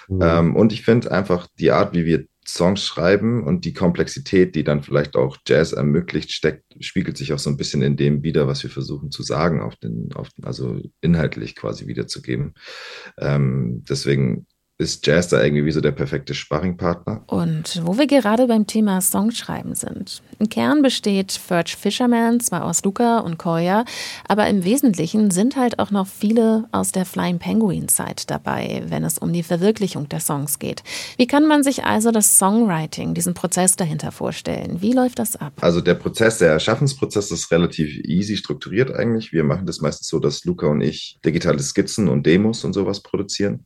Mhm. 0.08 0.20
Ähm, 0.20 0.56
und 0.56 0.74
ich 0.74 0.82
finde 0.82 1.10
einfach 1.10 1.46
die 1.58 1.70
Art, 1.70 1.94
wie 1.94 2.04
wir 2.04 2.26
Songs 2.46 2.84
schreiben 2.84 3.44
und 3.44 3.64
die 3.64 3.72
Komplexität, 3.72 4.54
die 4.54 4.64
dann 4.64 4.82
vielleicht 4.82 5.16
auch 5.16 5.36
Jazz 5.46 5.72
ermöglicht, 5.72 6.32
steckt, 6.32 6.64
spiegelt 6.80 7.16
sich 7.16 7.32
auch 7.32 7.38
so 7.38 7.50
ein 7.50 7.56
bisschen 7.56 7.82
in 7.82 7.96
dem 7.96 8.22
wieder, 8.22 8.48
was 8.48 8.62
wir 8.62 8.70
versuchen 8.70 9.10
zu 9.10 9.22
sagen, 9.22 9.60
auf 9.60 9.76
den, 9.76 10.12
auf 10.14 10.28
den, 10.30 10.44
also 10.44 10.80
inhaltlich 11.00 11.54
quasi 11.54 11.86
wiederzugeben. 11.86 12.54
Ähm, 13.18 13.84
deswegen 13.88 14.46
ist 14.78 15.06
Jazz 15.06 15.28
da 15.28 15.42
irgendwie 15.42 15.64
wie 15.64 15.70
so 15.70 15.80
der 15.80 15.92
perfekte 15.92 16.34
Sparringpartner. 16.34 17.22
Und 17.26 17.80
wo 17.84 17.98
wir 17.98 18.06
gerade 18.06 18.46
beim 18.46 18.66
Thema 18.66 19.00
Songschreiben 19.00 19.74
sind. 19.74 20.22
Im 20.38 20.48
Kern 20.48 20.82
besteht 20.82 21.32
Ferch 21.32 21.76
Fisherman 21.76 22.40
zwar 22.40 22.64
aus 22.64 22.82
Luca 22.82 23.18
und 23.20 23.38
Koya, 23.38 23.84
aber 24.26 24.48
im 24.48 24.64
Wesentlichen 24.64 25.30
sind 25.30 25.56
halt 25.56 25.78
auch 25.78 25.90
noch 25.90 26.06
viele 26.06 26.64
aus 26.72 26.90
der 26.90 27.04
Flying 27.04 27.38
Penguin 27.38 27.88
Zeit 27.88 28.30
dabei, 28.30 28.82
wenn 28.86 29.04
es 29.04 29.18
um 29.18 29.32
die 29.32 29.42
Verwirklichung 29.42 30.08
der 30.08 30.20
Songs 30.20 30.58
geht. 30.58 30.82
Wie 31.16 31.26
kann 31.26 31.46
man 31.46 31.62
sich 31.62 31.84
also 31.84 32.10
das 32.10 32.38
Songwriting, 32.38 33.14
diesen 33.14 33.34
Prozess 33.34 33.76
dahinter 33.76 34.10
vorstellen? 34.10 34.78
Wie 34.80 34.92
läuft 34.92 35.18
das 35.18 35.36
ab? 35.36 35.52
Also 35.60 35.80
der 35.80 35.94
Prozess, 35.94 36.38
der 36.38 36.50
Erschaffensprozess 36.50 37.30
ist 37.30 37.52
relativ 37.52 37.98
easy 38.04 38.36
strukturiert 38.36 38.92
eigentlich. 38.92 39.32
Wir 39.32 39.44
machen 39.44 39.66
das 39.66 39.80
meistens 39.80 40.08
so, 40.08 40.18
dass 40.18 40.44
Luca 40.44 40.66
und 40.66 40.80
ich 40.80 41.18
digitale 41.24 41.60
Skizzen 41.60 42.08
und 42.08 42.26
Demos 42.26 42.64
und 42.64 42.72
sowas 42.72 43.00
produzieren 43.00 43.64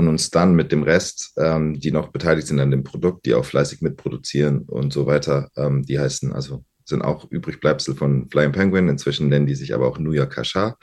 und 0.00 0.08
uns 0.08 0.30
dann 0.30 0.54
mit 0.54 0.72
dem 0.72 0.82
Rest, 0.82 1.32
ähm, 1.36 1.78
die 1.78 1.92
noch 1.92 2.08
beteiligt 2.08 2.46
sind 2.46 2.58
an 2.58 2.70
dem 2.70 2.82
Produkt, 2.82 3.26
die 3.26 3.34
auch 3.34 3.44
fleißig 3.44 3.82
mitproduzieren 3.82 4.60
und 4.62 4.92
so 4.92 5.06
weiter, 5.06 5.50
ähm, 5.56 5.82
die 5.84 5.98
heißen 5.98 6.32
also 6.32 6.64
sind 6.84 7.02
auch 7.02 7.30
Übrigbleibsel 7.30 7.94
von 7.94 8.28
Flying 8.30 8.50
Penguin. 8.50 8.88
Inzwischen 8.88 9.28
nennen 9.28 9.46
die 9.46 9.54
sich 9.54 9.74
aber 9.74 9.86
auch 9.86 9.98
New 9.98 10.10
York 10.10 10.34
Kashar 10.34 10.76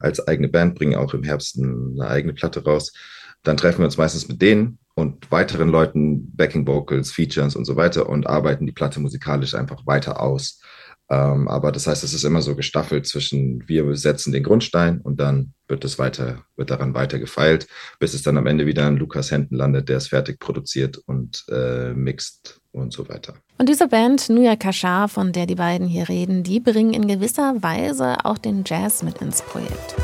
als 0.00 0.26
eigene 0.26 0.48
Band, 0.48 0.74
bringen 0.74 0.96
auch 0.96 1.14
im 1.14 1.22
Herbst 1.22 1.56
eine 1.58 2.08
eigene 2.08 2.34
Platte 2.34 2.64
raus. 2.64 2.92
Dann 3.44 3.56
treffen 3.56 3.78
wir 3.78 3.84
uns 3.84 3.96
meistens 3.96 4.26
mit 4.26 4.42
denen 4.42 4.78
und 4.94 5.30
weiteren 5.30 5.68
Leuten, 5.68 6.34
Backing 6.36 6.66
Vocals, 6.66 7.12
Features 7.12 7.56
und 7.56 7.64
so 7.64 7.76
weiter 7.76 8.08
und 8.08 8.26
arbeiten 8.26 8.66
die 8.66 8.72
Platte 8.72 9.00
musikalisch 9.00 9.54
einfach 9.54 9.86
weiter 9.86 10.20
aus. 10.20 10.60
Ähm, 11.12 11.46
aber 11.46 11.72
das 11.72 11.86
heißt, 11.86 12.02
es 12.04 12.14
ist 12.14 12.24
immer 12.24 12.40
so 12.40 12.56
gestaffelt 12.56 13.06
zwischen 13.06 13.68
wir 13.68 13.94
setzen 13.96 14.32
den 14.32 14.42
Grundstein 14.42 15.00
und 15.02 15.20
dann 15.20 15.52
wird 15.68 15.84
es 15.84 15.98
weiter, 15.98 16.44
wird 16.56 16.70
daran 16.70 16.94
weiter 16.94 17.18
gefeilt, 17.18 17.66
bis 17.98 18.14
es 18.14 18.22
dann 18.22 18.38
am 18.38 18.46
Ende 18.46 18.64
wieder 18.64 18.88
in 18.88 18.96
Lukas 18.96 19.30
Händen 19.30 19.56
landet, 19.56 19.90
der 19.90 19.98
es 19.98 20.08
fertig 20.08 20.40
produziert 20.40 20.96
und 21.04 21.44
äh, 21.50 21.92
mixt 21.92 22.60
und 22.70 22.94
so 22.94 23.08
weiter. 23.10 23.34
Und 23.58 23.68
diese 23.68 23.88
Band 23.88 24.30
Nuya 24.30 24.56
Kashar, 24.56 25.06
von 25.08 25.32
der 25.32 25.44
die 25.44 25.54
beiden 25.54 25.86
hier 25.86 26.08
reden, 26.08 26.44
die 26.44 26.60
bringen 26.60 26.94
in 26.94 27.06
gewisser 27.06 27.62
Weise 27.62 28.24
auch 28.24 28.38
den 28.38 28.64
Jazz 28.64 29.02
mit 29.02 29.20
ins 29.20 29.42
Projekt. 29.42 29.94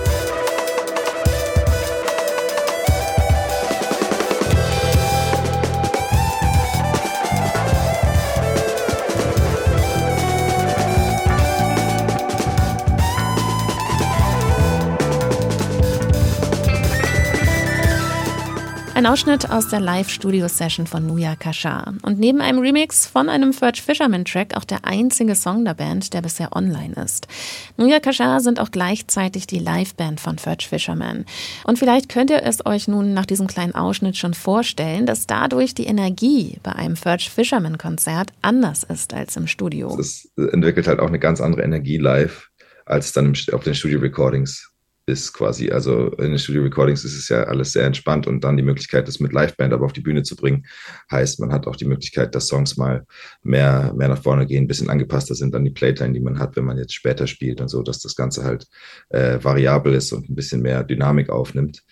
Ein 18.98 19.06
Ausschnitt 19.06 19.48
aus 19.48 19.68
der 19.68 19.78
Live-Studio-Session 19.78 20.88
von 20.88 21.06
Nuya 21.06 21.36
Kashar. 21.36 21.94
Und 22.02 22.18
neben 22.18 22.40
einem 22.40 22.58
Remix 22.58 23.06
von 23.06 23.28
einem 23.28 23.52
Ferch 23.52 23.80
Fisherman-Track 23.80 24.56
auch 24.56 24.64
der 24.64 24.84
einzige 24.84 25.36
Song 25.36 25.64
der 25.64 25.74
Band, 25.74 26.12
der 26.14 26.20
bisher 26.20 26.56
online 26.56 27.00
ist. 27.04 27.28
Nuya 27.76 28.00
Kashar 28.00 28.40
sind 28.40 28.58
auch 28.58 28.72
gleichzeitig 28.72 29.46
die 29.46 29.60
Live-Band 29.60 30.18
von 30.18 30.36
Ferch 30.38 30.66
Fisherman. 30.66 31.26
Und 31.62 31.78
vielleicht 31.78 32.08
könnt 32.08 32.30
ihr 32.30 32.42
es 32.42 32.66
euch 32.66 32.88
nun 32.88 33.14
nach 33.14 33.24
diesem 33.24 33.46
kleinen 33.46 33.76
Ausschnitt 33.76 34.16
schon 34.16 34.34
vorstellen, 34.34 35.06
dass 35.06 35.28
dadurch 35.28 35.74
die 35.74 35.86
Energie 35.86 36.58
bei 36.64 36.72
einem 36.72 36.96
Ferch 36.96 37.30
Fisherman-Konzert 37.30 38.32
anders 38.42 38.82
ist 38.82 39.14
als 39.14 39.36
im 39.36 39.46
Studio. 39.46 39.96
Es 39.96 40.28
entwickelt 40.36 40.88
halt 40.88 40.98
auch 40.98 41.06
eine 41.06 41.20
ganz 41.20 41.40
andere 41.40 41.62
Energie 41.62 41.98
live 41.98 42.48
als 42.84 43.12
dann 43.12 43.32
auf 43.52 43.62
den 43.62 43.76
Studio-Recordings 43.76 44.72
ist 45.08 45.32
quasi. 45.32 45.70
Also 45.70 46.10
in 46.12 46.30
den 46.30 46.38
Studio 46.38 46.62
Recordings 46.62 47.04
ist 47.04 47.16
es 47.16 47.28
ja 47.28 47.44
alles 47.44 47.72
sehr 47.72 47.84
entspannt 47.84 48.26
und 48.26 48.44
dann 48.44 48.56
die 48.56 48.62
Möglichkeit, 48.62 49.08
das 49.08 49.20
mit 49.20 49.32
Liveband 49.32 49.72
aber 49.72 49.86
auf 49.86 49.92
die 49.92 50.02
Bühne 50.02 50.22
zu 50.22 50.36
bringen, 50.36 50.66
heißt, 51.10 51.40
man 51.40 51.52
hat 51.52 51.66
auch 51.66 51.76
die 51.76 51.86
Möglichkeit, 51.86 52.34
dass 52.34 52.48
Songs 52.48 52.76
mal 52.76 53.06
mehr, 53.42 53.92
mehr 53.96 54.08
nach 54.08 54.22
vorne 54.22 54.46
gehen, 54.46 54.64
ein 54.64 54.68
bisschen 54.68 54.90
angepasster 54.90 55.34
sind 55.34 55.54
an 55.54 55.64
die 55.64 55.70
Playtime, 55.70 56.12
die 56.12 56.20
man 56.20 56.38
hat, 56.38 56.56
wenn 56.56 56.64
man 56.64 56.78
jetzt 56.78 56.94
später 56.94 57.26
spielt 57.26 57.60
und 57.60 57.68
so, 57.68 57.82
dass 57.82 58.00
das 58.00 58.14
Ganze 58.14 58.44
halt 58.44 58.66
äh, 59.08 59.42
variabel 59.42 59.94
ist 59.94 60.12
und 60.12 60.28
ein 60.28 60.34
bisschen 60.34 60.60
mehr 60.60 60.84
Dynamik 60.84 61.30
aufnimmt. 61.30 61.82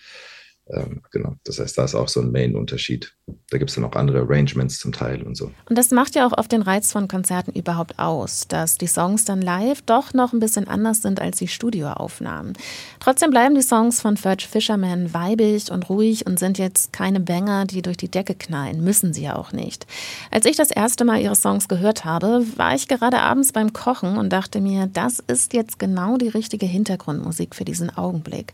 Ähm, 0.69 1.01
genau, 1.11 1.35
das 1.45 1.59
heißt, 1.59 1.77
da 1.77 1.85
ist 1.85 1.95
auch 1.95 2.09
so 2.09 2.19
ein 2.19 2.31
Main-Unterschied. 2.31 3.15
Da 3.49 3.57
gibt 3.57 3.69
es 3.69 3.75
dann 3.75 3.85
auch 3.85 3.93
andere 3.93 4.19
Arrangements 4.19 4.79
zum 4.79 4.91
Teil 4.91 5.23
und 5.23 5.35
so. 5.35 5.51
Und 5.69 5.77
das 5.77 5.91
macht 5.91 6.15
ja 6.15 6.27
auch 6.27 6.37
oft 6.37 6.51
den 6.51 6.61
Reiz 6.61 6.91
von 6.91 7.07
Konzerten 7.07 7.51
überhaupt 7.51 7.99
aus, 7.99 8.47
dass 8.47 8.77
die 8.77 8.87
Songs 8.87 9.23
dann 9.23 9.41
live 9.41 9.81
doch 9.83 10.13
noch 10.13 10.33
ein 10.33 10.39
bisschen 10.39 10.67
anders 10.67 11.01
sind 11.01 11.21
als 11.21 11.37
die 11.37 11.47
Studioaufnahmen. 11.47 12.53
Trotzdem 12.99 13.31
bleiben 13.31 13.55
die 13.55 13.61
Songs 13.61 14.01
von 14.01 14.17
Ferch 14.17 14.47
Fisherman 14.47 15.13
weibig 15.13 15.71
und 15.71 15.89
ruhig 15.89 16.25
und 16.25 16.39
sind 16.39 16.57
jetzt 16.57 16.91
keine 16.91 17.19
Banger, 17.19 17.65
die 17.65 17.81
durch 17.81 17.97
die 17.97 18.11
Decke 18.11 18.35
knallen. 18.35 18.83
Müssen 18.83 19.13
sie 19.13 19.23
ja 19.23 19.35
auch 19.35 19.53
nicht. 19.53 19.87
Als 20.31 20.45
ich 20.45 20.57
das 20.57 20.71
erste 20.71 21.05
Mal 21.05 21.21
ihre 21.21 21.35
Songs 21.35 21.67
gehört 21.67 22.03
habe, 22.03 22.45
war 22.57 22.75
ich 22.75 22.87
gerade 22.87 23.19
abends 23.19 23.53
beim 23.53 23.71
Kochen 23.71 24.17
und 24.17 24.31
dachte 24.31 24.59
mir, 24.59 24.87
das 24.87 25.19
ist 25.19 25.53
jetzt 25.53 25.79
genau 25.79 26.17
die 26.17 26.29
richtige 26.29 26.65
Hintergrundmusik 26.65 27.55
für 27.55 27.65
diesen 27.65 27.95
Augenblick. 27.95 28.53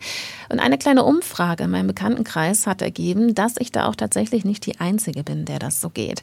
Und 0.49 0.59
eine 0.59 0.77
kleine 0.77 1.03
Umfrage 1.03 1.63
in 1.63 1.71
meinem 1.71 1.95
Bekanntenkreis 2.03 2.67
hat 2.67 2.81
ergeben, 2.81 3.33
dass 3.33 3.55
ich 3.57 3.71
da 3.71 3.85
auch 3.85 3.95
tatsächlich 3.95 4.43
nicht 4.43 4.65
die 4.65 4.81
Einzige 4.81 5.23
bin, 5.23 5.45
der 5.45 5.57
das 5.57 5.79
so 5.79 5.89
geht. 5.89 6.21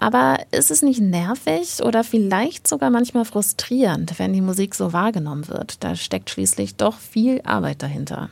Aber 0.00 0.38
ist 0.50 0.72
es 0.72 0.82
nicht 0.82 1.00
nervig 1.00 1.80
oder 1.84 2.02
vielleicht 2.02 2.66
sogar 2.66 2.90
manchmal 2.90 3.24
frustrierend, 3.24 4.18
wenn 4.18 4.32
die 4.32 4.40
Musik 4.40 4.74
so 4.74 4.92
wahrgenommen 4.92 5.46
wird? 5.46 5.84
Da 5.84 5.94
steckt 5.94 6.30
schließlich 6.30 6.74
doch 6.74 6.98
viel 6.98 7.40
Arbeit 7.44 7.84
dahinter. 7.84 8.30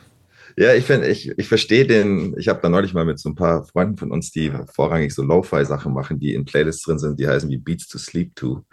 Ja, 0.57 0.75
ich 0.75 0.85
finde, 0.85 1.09
ich, 1.09 1.31
ich 1.39 1.49
verstehe 1.49 1.87
den, 1.87 2.35
ich 2.39 2.49
habe 2.49 2.61
da 2.61 2.69
neulich 2.69 2.95
mal 2.95 3.05
mit 3.05 3.19
so 3.19 3.29
ein 3.29 3.35
paar 3.35 3.65
Freunden 3.65 3.97
von 3.97 4.11
uns, 4.11 4.31
die 4.31 4.53
vorrangig 4.73 5.15
so 5.15 5.23
Lo-Fi-Sachen 5.23 5.93
machen, 5.93 6.19
die 6.19 6.35
in 6.35 6.45
Playlists 6.45 6.83
drin 6.85 6.99
sind, 6.99 7.19
die 7.21 7.29
heißen 7.29 7.49
wie 7.51 7.59
Beats 7.59 7.89
to 7.89 7.99
Sleep 7.99 8.35
To, 8.37 8.65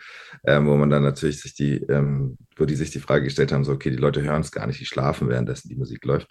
ähm, 0.45 0.67
wo 0.67 0.75
man 0.75 0.89
dann 0.89 1.03
natürlich 1.03 1.41
sich 1.41 1.53
die, 1.53 1.75
ähm, 1.89 2.37
wo 2.55 2.65
die 2.65 2.75
sich 2.75 2.89
die 2.89 2.99
Frage 2.99 3.25
gestellt 3.25 3.51
haben, 3.51 3.63
so, 3.63 3.71
okay, 3.73 3.89
die 3.89 3.97
Leute 3.97 4.21
hören 4.21 4.41
es 4.41 4.51
gar 4.51 4.67
nicht, 4.67 4.79
die 4.79 4.85
schlafen, 4.85 5.29
währenddessen 5.29 5.69
die 5.69 5.75
Musik 5.75 6.03
läuft. 6.05 6.27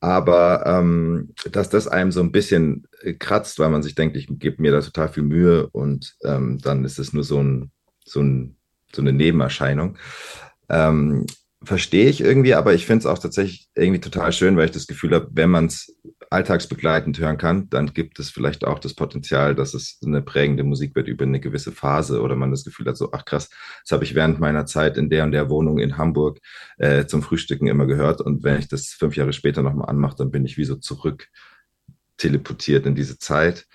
Aber 0.00 0.64
ähm, 0.66 1.32
dass 1.50 1.70
das 1.70 1.86
einem 1.88 2.12
so 2.12 2.20
ein 2.20 2.32
bisschen 2.32 2.86
äh, 3.02 3.14
kratzt, 3.14 3.58
weil 3.58 3.70
man 3.70 3.82
sich 3.82 3.94
denkt, 3.94 4.16
ich 4.16 4.26
gebe 4.28 4.60
mir 4.60 4.72
da 4.72 4.80
total 4.80 5.08
viel 5.08 5.22
Mühe 5.22 5.68
und 5.68 6.14
ähm, 6.24 6.58
dann 6.58 6.84
ist 6.84 6.98
es 6.98 7.12
nur 7.12 7.24
so, 7.24 7.42
ein, 7.42 7.70
so, 8.04 8.20
ein, 8.20 8.56
so 8.92 9.02
eine 9.02 9.12
Nebenerscheinung. 9.12 9.96
Ähm, 10.68 11.26
verstehe 11.64 12.08
ich 12.08 12.20
irgendwie, 12.20 12.54
aber 12.54 12.74
ich 12.74 12.86
finde 12.86 13.00
es 13.00 13.06
auch 13.06 13.18
tatsächlich 13.18 13.68
irgendwie 13.74 14.00
total 14.00 14.32
schön, 14.32 14.56
weil 14.56 14.66
ich 14.66 14.72
das 14.72 14.86
Gefühl 14.86 15.14
habe, 15.14 15.28
wenn 15.32 15.50
man 15.50 15.66
es 15.66 15.96
alltagsbegleitend 16.30 17.18
hören 17.18 17.38
kann, 17.38 17.68
dann 17.68 17.92
gibt 17.92 18.18
es 18.18 18.30
vielleicht 18.30 18.64
auch 18.64 18.78
das 18.78 18.94
Potenzial, 18.94 19.54
dass 19.54 19.74
es 19.74 20.00
eine 20.04 20.22
prägende 20.22 20.64
Musik 20.64 20.94
wird 20.94 21.08
über 21.08 21.24
eine 21.24 21.40
gewisse 21.40 21.72
Phase 21.72 22.20
oder 22.20 22.36
man 22.36 22.50
das 22.50 22.64
Gefühl 22.64 22.86
hat, 22.86 22.96
so, 22.96 23.12
ach 23.12 23.24
krass, 23.24 23.50
das 23.82 23.92
habe 23.92 24.04
ich 24.04 24.14
während 24.14 24.40
meiner 24.40 24.66
Zeit 24.66 24.96
in 24.96 25.10
der 25.10 25.24
und 25.24 25.32
der 25.32 25.50
Wohnung 25.50 25.78
in 25.78 25.98
Hamburg 25.98 26.38
äh, 26.78 27.06
zum 27.06 27.22
Frühstücken 27.22 27.66
immer 27.66 27.86
gehört 27.86 28.20
und 28.20 28.42
wenn 28.44 28.58
ich 28.58 28.68
das 28.68 28.88
fünf 28.88 29.16
Jahre 29.16 29.32
später 29.32 29.62
nochmal 29.62 29.88
anmache, 29.88 30.16
dann 30.16 30.30
bin 30.30 30.44
ich 30.44 30.56
wie 30.56 30.64
so 30.64 30.76
zurück 30.76 31.28
teleportiert 32.16 32.86
in 32.86 32.94
diese 32.94 33.18
Zeit. 33.18 33.66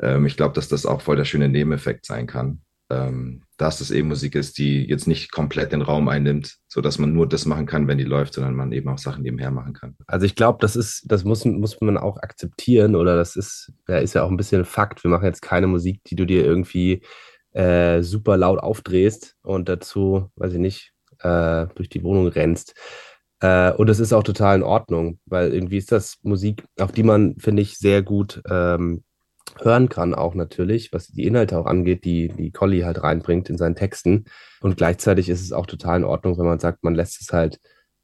Ähm, 0.00 0.26
ich 0.26 0.36
glaube, 0.36 0.54
dass 0.54 0.68
das 0.68 0.86
auch 0.86 1.02
voll 1.02 1.16
der 1.16 1.24
schöne 1.24 1.48
Nebeneffekt 1.48 2.06
sein 2.06 2.26
kann 2.26 2.62
ähm, 2.90 3.42
dass 3.56 3.80
es 3.80 3.90
eben 3.90 4.08
Musik 4.08 4.34
ist, 4.34 4.58
die 4.58 4.84
jetzt 4.84 5.06
nicht 5.06 5.30
komplett 5.32 5.72
den 5.72 5.82
Raum 5.82 6.08
einnimmt, 6.08 6.56
so 6.68 6.80
dass 6.80 6.98
man 6.98 7.12
nur 7.12 7.28
das 7.28 7.46
machen 7.46 7.66
kann, 7.66 7.86
wenn 7.88 7.98
die 7.98 8.04
läuft, 8.04 8.34
sondern 8.34 8.54
man 8.54 8.72
eben 8.72 8.88
auch 8.88 8.98
Sachen 8.98 9.22
nebenher 9.22 9.50
machen 9.50 9.74
kann. 9.74 9.96
Also 10.06 10.26
ich 10.26 10.34
glaube, 10.34 10.58
das 10.60 10.76
ist, 10.76 11.04
das 11.06 11.24
muss, 11.24 11.44
muss 11.44 11.80
man 11.80 11.96
auch 11.96 12.16
akzeptieren 12.18 12.96
oder 12.96 13.16
das 13.16 13.36
ist, 13.36 13.72
da 13.86 13.98
ist 13.98 14.14
ja 14.14 14.22
auch 14.22 14.30
ein 14.30 14.36
bisschen 14.36 14.64
Fakt. 14.64 15.04
Wir 15.04 15.10
machen 15.10 15.24
jetzt 15.24 15.42
keine 15.42 15.66
Musik, 15.66 16.02
die 16.04 16.16
du 16.16 16.26
dir 16.26 16.44
irgendwie 16.44 17.02
äh, 17.52 18.02
super 18.02 18.36
laut 18.36 18.58
aufdrehst 18.58 19.36
und 19.42 19.68
dazu, 19.68 20.30
weiß 20.36 20.54
ich 20.54 20.58
nicht, 20.58 20.92
äh, 21.20 21.66
durch 21.74 21.88
die 21.88 22.02
Wohnung 22.02 22.28
rennst. 22.28 22.74
Äh, 23.40 23.72
und 23.72 23.88
das 23.88 24.00
ist 24.00 24.12
auch 24.12 24.22
total 24.22 24.56
in 24.56 24.62
Ordnung, 24.62 25.18
weil 25.26 25.52
irgendwie 25.52 25.78
ist 25.78 25.92
das 25.92 26.18
Musik, 26.22 26.64
auf 26.78 26.92
die 26.92 27.02
man, 27.02 27.36
finde 27.38 27.62
ich, 27.62 27.78
sehr 27.78 28.02
gut 28.02 28.42
ähm, 28.48 29.04
hören 29.60 29.88
kann, 29.88 30.14
auch 30.14 30.34
natürlich, 30.34 30.92
was 30.92 31.08
die 31.08 31.26
Inhalte 31.26 31.58
auch 31.58 31.66
angeht, 31.66 32.04
die, 32.04 32.28
die 32.28 32.50
Colli 32.50 32.80
halt 32.80 33.02
reinbringt 33.02 33.50
in 33.50 33.58
seinen 33.58 33.74
Texten. 33.74 34.24
Und 34.60 34.76
gleichzeitig 34.76 35.28
ist 35.28 35.42
es 35.42 35.52
auch 35.52 35.66
total 35.66 35.98
in 35.98 36.04
Ordnung, 36.04 36.38
wenn 36.38 36.46
man 36.46 36.58
sagt, 36.58 36.82
man 36.84 36.94
lässt 36.94 37.20
es 37.20 37.32
halt 37.32 37.58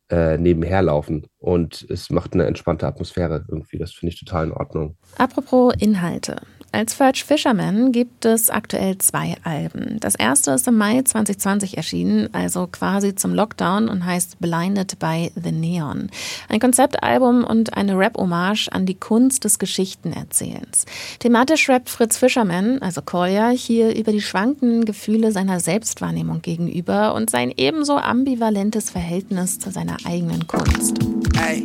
äh, 0.08 0.38
nebenher 0.38 0.82
laufen 0.82 1.26
und 1.38 1.84
es 1.90 2.10
macht 2.10 2.34
eine 2.34 2.46
entspannte 2.46 2.86
Atmosphäre 2.86 3.44
irgendwie. 3.48 3.78
Das 3.78 3.92
finde 3.92 4.12
ich 4.12 4.20
total 4.20 4.46
in 4.46 4.52
Ordnung. 4.52 4.96
Apropos 5.18 5.74
Inhalte. 5.78 6.36
Als 6.76 6.92
Ferch 6.92 7.24
Fisherman 7.24 7.90
gibt 7.90 8.26
es 8.26 8.50
aktuell 8.50 8.98
zwei 8.98 9.36
Alben. 9.44 9.96
Das 9.98 10.14
erste 10.14 10.50
ist 10.50 10.68
im 10.68 10.76
Mai 10.76 11.00
2020 11.00 11.78
erschienen, 11.78 12.28
also 12.34 12.66
quasi 12.66 13.14
zum 13.14 13.32
Lockdown 13.32 13.88
und 13.88 14.04
heißt 14.04 14.40
Blinded 14.40 14.98
by 14.98 15.32
the 15.42 15.52
Neon. 15.52 16.10
Ein 16.50 16.60
Konzeptalbum 16.60 17.44
und 17.44 17.78
eine 17.78 17.96
Rap-Hommage 17.96 18.68
an 18.72 18.84
die 18.84 18.94
Kunst 18.94 19.44
des 19.44 19.58
Geschichtenerzählens. 19.58 20.84
Thematisch 21.18 21.66
rappt 21.70 21.88
Fritz 21.88 22.18
Fisherman, 22.18 22.82
also 22.82 23.00
Kolja, 23.00 23.48
hier 23.48 23.96
über 23.96 24.12
die 24.12 24.20
schwankenden 24.20 24.84
Gefühle 24.84 25.32
seiner 25.32 25.60
Selbstwahrnehmung 25.60 26.42
gegenüber 26.42 27.14
und 27.14 27.30
sein 27.30 27.54
ebenso 27.56 27.96
ambivalentes 27.96 28.90
Verhältnis 28.90 29.58
zu 29.58 29.70
seiner 29.70 29.96
eigenen 30.04 30.46
Kunst. 30.46 30.98
Hey, 31.38 31.64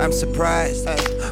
I'm 0.00 0.12
surprised 0.12 0.88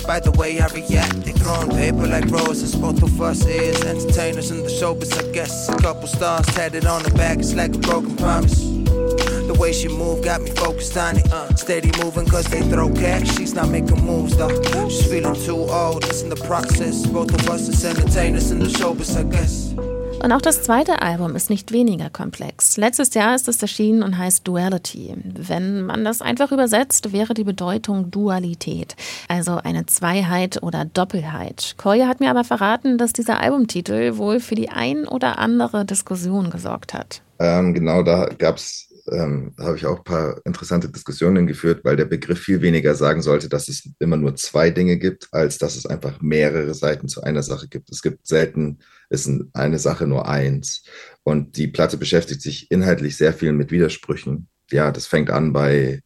by 0.09 0.19
the 0.19 0.31
way 0.33 0.59
I 0.59 0.67
react. 0.69 1.21
They 1.21 1.33
throwing 1.33 1.69
paper 1.69 2.07
like 2.07 2.25
roses. 2.31 2.75
Both 2.75 3.03
of 3.03 3.21
us 3.21 3.45
is 3.45 3.85
entertainers 3.85 4.51
in 4.51 4.63
the 4.63 4.71
showbiz, 4.71 5.13
I 5.13 5.31
guess. 5.33 5.69
A 5.69 5.77
couple 5.77 6.09
stars 6.09 6.47
tatted 6.47 6.87
on 6.87 7.03
the 7.03 7.11
back, 7.11 7.39
it's 7.41 7.55
like 7.55 7.75
a 7.75 7.79
broken 7.79 8.17
promise. 8.17 8.59
The 8.59 9.57
way 9.61 9.71
she 9.71 9.89
move 9.89 10.25
got 10.25 10.41
me 10.41 10.51
focused 10.51 10.97
on 10.97 11.19
it. 11.19 11.31
Uh, 11.31 11.55
steady 11.57 11.91
moving 12.03 12.27
cause 12.27 12.47
they 12.47 12.63
throw 12.63 12.91
cash. 12.95 13.37
She's 13.37 13.53
not 13.53 13.69
making 13.69 14.03
moves 14.03 14.35
though. 14.35 14.63
She's 14.89 15.07
feeling 15.11 15.35
too 15.45 15.59
old. 15.71 16.05
It's 16.05 16.23
in 16.23 16.31
the 16.31 16.37
process. 16.37 17.07
Both 17.07 17.35
of 17.35 17.47
us 17.51 17.69
is 17.69 17.85
entertainers 17.85 18.51
in 18.51 18.61
the 18.61 18.71
showbiz, 18.79 19.15
I 19.15 19.25
guess. 19.25 19.75
Und 20.21 20.33
auch 20.33 20.41
das 20.41 20.63
zweite 20.65 21.01
Album 21.01 21.37
ist 21.37 21.49
nicht 21.49 21.71
weniger 21.71 22.11
komplex. 22.11 22.77
Letztes 22.77 23.15
Jahr 23.15 23.37
ist 23.37 23.47
es 23.47 23.63
erschienen 23.63 24.03
und 24.03 24.19
heißt 24.19 24.47
Duality. 24.47 25.15
Wenn 25.25 25.83
man 25.83 26.05
das 26.05 26.21
einfach 26.21 26.51
übersetzt, 26.51 27.13
wäre 27.13 27.35
die 27.35 27.45
Bedeutung 27.45 28.11
Dualität, 28.11 28.97
also 29.29 29.61
eine 29.63 29.87
Zweiheit 29.87 30.61
oder 30.63 30.85
Doppelheit. 30.85 31.75
Koya 31.79 32.09
hat 32.09 32.19
mir 32.19 32.31
aber 32.31 32.43
verraten, 32.43 32.99
dass 32.99 33.13
dieser 33.13 33.39
Albumtitel 33.39 34.17
wohl 34.17 34.41
für 34.41 34.57
die 34.57 34.71
ein 34.71 35.07
oder 35.07 35.39
andere 35.39 35.85
Diskussion 35.85 36.51
gesorgt 36.51 36.95
hat. 36.95 37.23
Ähm, 37.39 37.73
genau, 37.73 38.03
da 38.03 38.27
gab 38.27 38.57
es 38.57 38.88
ähm, 39.13 39.55
habe 39.59 39.77
ich 39.77 39.87
auch 39.87 39.99
ein 39.99 40.05
paar 40.05 40.41
interessante 40.45 40.89
Diskussionen 40.89 41.47
geführt, 41.47 41.85
weil 41.85 41.97
der 41.97 42.05
Begriff 42.05 42.41
viel 42.41 42.63
weniger 42.63 42.95
sagen 42.95 43.23
sollte, 43.23 43.49
dass 43.49 43.69
es 43.69 43.89
immer 43.99 44.17
nur 44.17 44.37
zwei 44.37 44.71
Dinge 44.71 44.99
gibt, 44.99 45.29
als 45.33 45.59
dass 45.59 45.77
es 45.77 45.87
einfach 45.87 46.21
mehrere 46.21 46.75
Seiten 46.75 47.09
zu 47.09 47.23
einer 47.23 47.43
Sache 47.43 47.69
gibt. 47.69 47.91
Es 47.91 48.03
gibt 48.03 48.27
selten, 48.27 48.79
ist 49.11 49.31
eine 49.53 49.79
Sache 49.79 50.07
nur 50.07 50.29
eins. 50.29 50.83
Und 51.23 51.57
die 51.57 51.69
Platte 51.69 51.97
beschäftigt 51.97 52.43
sich 52.43 52.71
inhaltlich 52.71 53.17
sehr 53.17 53.33
viel 53.33 53.53
mit 53.53 53.71
Widersprüchen. 53.71 54.49
Ja, 54.71 54.93
das 54.93 55.07
fängt 55.07 55.31
an 55.31 55.53
bei 55.53 56.01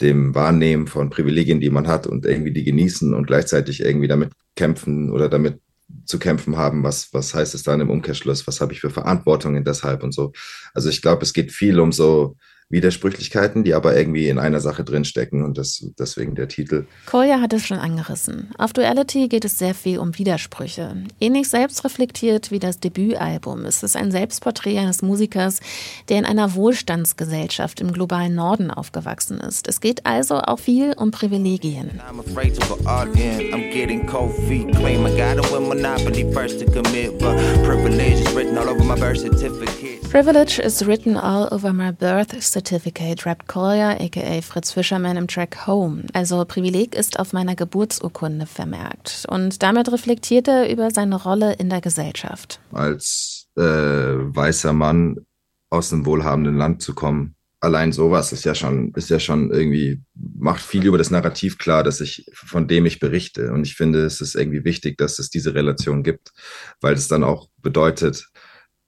dem 0.00 0.34
Wahrnehmen 0.34 0.86
von 0.86 1.10
Privilegien, 1.10 1.60
die 1.60 1.70
man 1.70 1.88
hat 1.88 2.06
und 2.06 2.24
irgendwie 2.24 2.52
die 2.52 2.64
genießen 2.64 3.14
und 3.14 3.26
gleichzeitig 3.26 3.80
irgendwie 3.80 4.08
damit 4.08 4.32
kämpfen 4.54 5.10
oder 5.10 5.28
damit 5.28 5.60
zu 6.08 6.18
kämpfen 6.18 6.56
haben, 6.56 6.82
was, 6.82 7.12
was 7.12 7.34
heißt 7.34 7.54
es 7.54 7.62
dann 7.62 7.80
im 7.80 7.90
Umkehrschluss, 7.90 8.46
was 8.46 8.60
habe 8.60 8.72
ich 8.72 8.80
für 8.80 8.90
Verantwortungen 8.90 9.62
deshalb 9.62 10.02
und 10.02 10.12
so. 10.12 10.32
Also 10.72 10.88
ich 10.88 11.02
glaube, 11.02 11.22
es 11.22 11.34
geht 11.34 11.52
viel 11.52 11.78
um 11.78 11.92
so 11.92 12.36
Widersprüchlichkeiten, 12.70 13.64
die 13.64 13.72
aber 13.72 13.96
irgendwie 13.96 14.28
in 14.28 14.38
einer 14.38 14.60
Sache 14.60 14.84
drinstecken 14.84 15.42
und 15.42 15.56
das, 15.56 15.86
deswegen 15.98 16.34
der 16.34 16.48
Titel. 16.48 16.86
Kolja 17.06 17.40
hat 17.40 17.54
es 17.54 17.66
schon 17.66 17.78
angerissen. 17.78 18.50
Auf 18.58 18.74
Duality 18.74 19.28
geht 19.28 19.46
es 19.46 19.58
sehr 19.58 19.74
viel 19.74 19.98
um 19.98 20.18
Widersprüche. 20.18 20.94
Ähnlich 21.18 21.48
selbstreflektiert 21.48 22.50
wie 22.50 22.58
das 22.58 22.78
Debütalbum 22.78 23.64
ist 23.64 23.82
es 23.82 23.96
ein 23.96 24.10
Selbstporträt 24.10 24.78
eines 24.78 25.00
Musikers, 25.00 25.60
der 26.10 26.18
in 26.18 26.26
einer 26.26 26.54
Wohlstandsgesellschaft 26.54 27.80
im 27.80 27.90
globalen 27.90 28.34
Norden 28.34 28.70
aufgewachsen 28.70 29.40
ist. 29.40 29.66
Es 29.66 29.80
geht 29.80 30.04
also 30.04 30.34
auch 30.34 30.58
viel 30.58 30.92
um 30.92 31.10
Privilegien. 31.10 31.98
Privilege 40.10 40.58
is 40.58 40.86
written 40.86 41.16
all 41.16 41.48
over 41.50 41.72
my 41.72 41.92
birth 41.92 42.42
certificate. 42.42 42.57
Certificate, 42.58 43.24
rappt 43.24 43.46
Collier, 43.46 44.00
aka 44.00 44.42
Fritz 44.42 44.72
Fischerman 44.72 45.16
im 45.16 45.28
Track 45.28 45.66
Home. 45.68 46.04
Also 46.12 46.44
Privileg 46.44 46.96
ist 46.96 47.20
auf 47.20 47.32
meiner 47.32 47.54
Geburtsurkunde 47.54 48.46
vermerkt. 48.46 49.26
Und 49.28 49.62
damit 49.62 49.92
reflektiert 49.92 50.48
er 50.48 50.68
über 50.68 50.90
seine 50.90 51.22
Rolle 51.22 51.52
in 51.54 51.70
der 51.70 51.80
Gesellschaft. 51.80 52.60
Als 52.72 53.46
äh, 53.56 53.62
weißer 53.62 54.72
Mann 54.72 55.18
aus 55.70 55.92
einem 55.92 56.04
wohlhabenden 56.04 56.56
Land 56.56 56.82
zu 56.82 56.94
kommen, 56.94 57.36
allein 57.60 57.92
sowas 57.92 58.32
ist 58.32 58.44
ja 58.44 58.56
schon, 58.56 58.92
ist 58.94 59.10
ja 59.10 59.20
schon 59.20 59.52
irgendwie, 59.52 60.02
macht 60.14 60.60
viel 60.60 60.84
über 60.84 60.98
das 60.98 61.12
Narrativ 61.12 61.58
klar, 61.58 61.84
dass 61.84 62.00
ich, 62.00 62.26
von 62.32 62.66
dem 62.66 62.86
ich 62.86 62.98
berichte. 62.98 63.52
Und 63.52 63.66
ich 63.66 63.76
finde, 63.76 64.04
es 64.04 64.20
ist 64.20 64.34
irgendwie 64.34 64.64
wichtig, 64.64 64.98
dass 64.98 65.20
es 65.20 65.30
diese 65.30 65.54
Relation 65.54 66.02
gibt, 66.02 66.32
weil 66.80 66.94
es 66.94 67.06
dann 67.06 67.22
auch 67.22 67.48
bedeutet, 67.62 68.28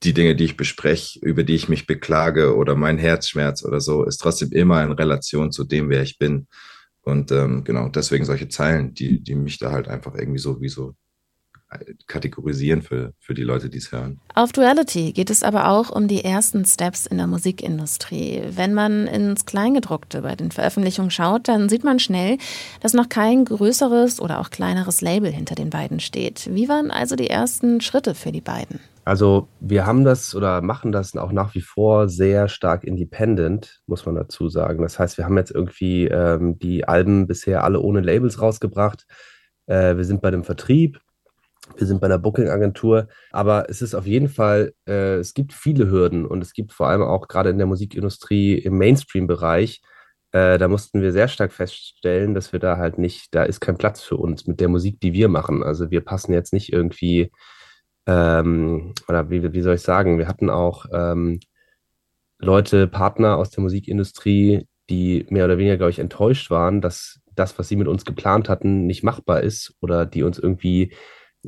die 0.02 0.14
Dinge, 0.14 0.35
die 0.35 0.45
ich 0.45 0.57
bespreche, 0.57 1.19
über 1.21 1.42
die 1.42 1.54
ich 1.54 1.69
mich 1.69 1.87
beklage 1.87 2.57
oder 2.57 2.75
mein 2.75 2.99
Herzschmerz 2.99 3.64
oder 3.64 3.80
so, 3.80 4.04
ist 4.04 4.19
trotzdem 4.19 4.52
immer 4.52 4.83
in 4.83 4.92
Relation 4.92 5.52
zu 5.52 5.64
dem, 5.64 5.90
wer 5.90 6.02
ich 6.02 6.19
bin. 6.19 6.47
Und 7.02 7.33
ähm, 7.33 7.64
genau, 7.64 7.88
deswegen 7.88 8.25
solche 8.25 8.49
Zeilen, 8.49 8.95
die, 8.95 9.23
die 9.23 9.35
mich 9.35 9.59
da 9.59 9.73
halt 9.73 9.88
einfach 9.88 10.14
irgendwie 10.14 10.38
so 10.38 10.61
wie 10.61 10.69
so 10.69 10.95
kategorisieren 12.07 12.83
für, 12.83 13.12
für 13.21 13.33
die 13.33 13.42
Leute, 13.42 13.71
die 13.71 13.78
es 13.78 13.92
hören. 13.92 14.19
Auf 14.35 14.50
Duality 14.52 15.12
geht 15.12 15.30
es 15.30 15.45
aber 15.45 15.69
auch 15.69 15.90
um 15.90 16.09
die 16.09 16.25
ersten 16.25 16.64
Steps 16.64 17.07
in 17.07 17.19
der 17.19 17.28
Musikindustrie. 17.28 18.42
Wenn 18.50 18.75
man 18.75 19.07
ins 19.07 19.47
Kleingedruckte 19.47 20.23
bei 20.23 20.35
den 20.35 20.50
Veröffentlichungen 20.50 21.12
schaut, 21.12 21.46
dann 21.46 21.68
sieht 21.68 21.85
man 21.85 22.01
schnell, 22.01 22.38
dass 22.81 22.92
noch 22.92 23.09
kein 23.09 23.44
größeres 23.44 24.20
oder 24.20 24.40
auch 24.40 24.51
kleineres 24.51 25.01
Label 25.01 25.31
hinter 25.31 25.55
den 25.55 25.70
beiden 25.70 26.01
steht. 26.01 26.48
Wie 26.53 26.68
waren 26.68 26.90
also 26.90 27.14
die 27.14 27.31
ersten 27.31 27.81
Schritte 27.81 28.16
für 28.16 28.33
die 28.33 28.40
beiden? 28.40 28.81
Also 29.05 29.49
wir 29.61 29.87
haben 29.87 30.05
das 30.05 30.35
oder 30.35 30.61
machen 30.61 30.93
das 30.93 31.17
auch 31.17 31.33
nach 31.33 31.55
wie 31.55 31.61
vor 31.63 32.09
sehr 32.09 32.49
stark 32.49 32.85
independent, 32.85 33.81
muss 33.87 34.07
man 34.07 34.15
dazu 34.15 34.49
sagen. 34.49 34.83
Das 34.83 34.99
heißt, 34.99 35.19
wir 35.19 35.25
haben 35.25 35.39
jetzt 35.39 35.51
irgendwie 35.51 36.07
ähm, 36.07 36.59
die 36.59 36.87
Alben 36.87 37.27
bisher 37.27 37.65
alle 37.65 37.81
ohne 37.81 38.01
Labels 38.01 38.41
rausgebracht. 38.41 39.07
Äh, 39.67 39.97
wir 39.97 40.05
sind 40.05 40.21
bei 40.21 40.31
dem 40.31 40.45
Vertrieb, 40.45 41.01
wir 41.77 41.87
sind 41.87 42.01
bei 42.01 42.07
einer 42.07 42.19
Booking-Agentur, 42.19 43.09
aber 43.31 43.71
es 43.71 43.83
ist 43.83 43.95
auf 43.95 44.07
jeden 44.07 44.29
Fall, 44.29 44.75
äh, 44.87 45.17
es 45.17 45.35
gibt 45.35 45.53
viele 45.53 45.91
Hürden 45.91 46.27
und 46.27 46.43
es 46.43 46.53
gibt 46.53 46.73
vor 46.73 46.89
allem 46.89 47.03
auch 47.03 47.29
gerade 47.29 47.51
in 47.51 47.59
der 47.59 47.67
Musikindustrie 47.67 48.55
im 48.55 48.77
Mainstream-Bereich, 48.79 49.81
äh, 50.33 50.59
da 50.59 50.69
mussten 50.69 51.03
wir 51.03 51.13
sehr 51.13 51.29
stark 51.29 51.53
feststellen, 51.53 52.35
dass 52.35 52.53
wir 52.53 52.61
da 52.61 52.77
halt 52.77 52.99
nicht, 52.99 53.35
da 53.35 53.43
ist 53.43 53.61
kein 53.61 53.77
Platz 53.77 54.03
für 54.03 54.17
uns 54.17 54.47
mit 54.47 54.61
der 54.61 54.69
Musik, 54.69 55.01
die 55.01 55.13
wir 55.13 55.29
machen. 55.29 55.63
Also 55.63 55.91
wir 55.91 56.03
passen 56.03 56.33
jetzt 56.33 56.53
nicht 56.53 56.73
irgendwie, 56.73 57.33
ähm, 58.11 58.92
oder 59.07 59.31
wie, 59.31 59.53
wie 59.53 59.61
soll 59.61 59.77
ich 59.77 59.83
sagen, 59.83 60.18
wir 60.18 60.27
hatten 60.27 60.51
auch 60.51 60.87
ähm, 60.92 61.38
Leute, 62.40 62.88
Partner 62.88 63.37
aus 63.37 63.51
der 63.51 63.62
Musikindustrie, 63.62 64.66
die 64.88 65.27
mehr 65.31 65.44
oder 65.44 65.59
weniger, 65.59 65.77
glaube 65.77 65.90
ich, 65.90 66.01
enttäuscht 66.01 66.51
waren, 66.51 66.81
dass 66.81 67.20
das, 67.37 67.57
was 67.59 67.68
sie 67.68 67.77
mit 67.77 67.87
uns 67.87 68.05
geplant 68.05 68.49
hatten, 68.49 68.87
nicht 68.87 69.05
machbar 69.05 69.42
ist 69.42 69.75
oder 69.81 70.07
die 70.07 70.25
uns 70.25 70.40
irgendwie 70.40 70.92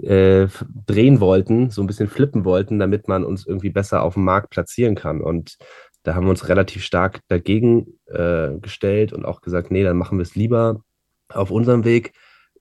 äh, 0.01 0.46
drehen 0.87 1.20
wollten, 1.20 1.70
so 1.70 1.83
ein 1.83 1.88
bisschen 1.88 2.09
flippen 2.09 2.44
wollten, 2.44 2.79
damit 2.79 3.09
man 3.09 3.25
uns 3.25 3.44
irgendwie 3.44 3.70
besser 3.70 4.03
auf 4.03 4.14
dem 4.14 4.25
Markt 4.25 4.51
platzieren 4.51 4.94
kann. 4.94 5.20
Und 5.20 5.57
da 6.05 6.14
haben 6.14 6.27
wir 6.27 6.31
uns 6.31 6.48
relativ 6.48 6.85
stark 6.85 7.20
dagegen 7.29 7.98
äh, 8.07 8.51
gestellt 8.61 9.12
und 9.12 9.25
auch 9.25 9.40
gesagt, 9.40 9.72
nee, 9.72 9.83
dann 9.83 9.98
machen 9.98 10.18
wir 10.18 10.22
es 10.22 10.37
lieber 10.37 10.83
auf 11.29 11.51
unserem 11.51 11.85
Weg. 11.85 12.12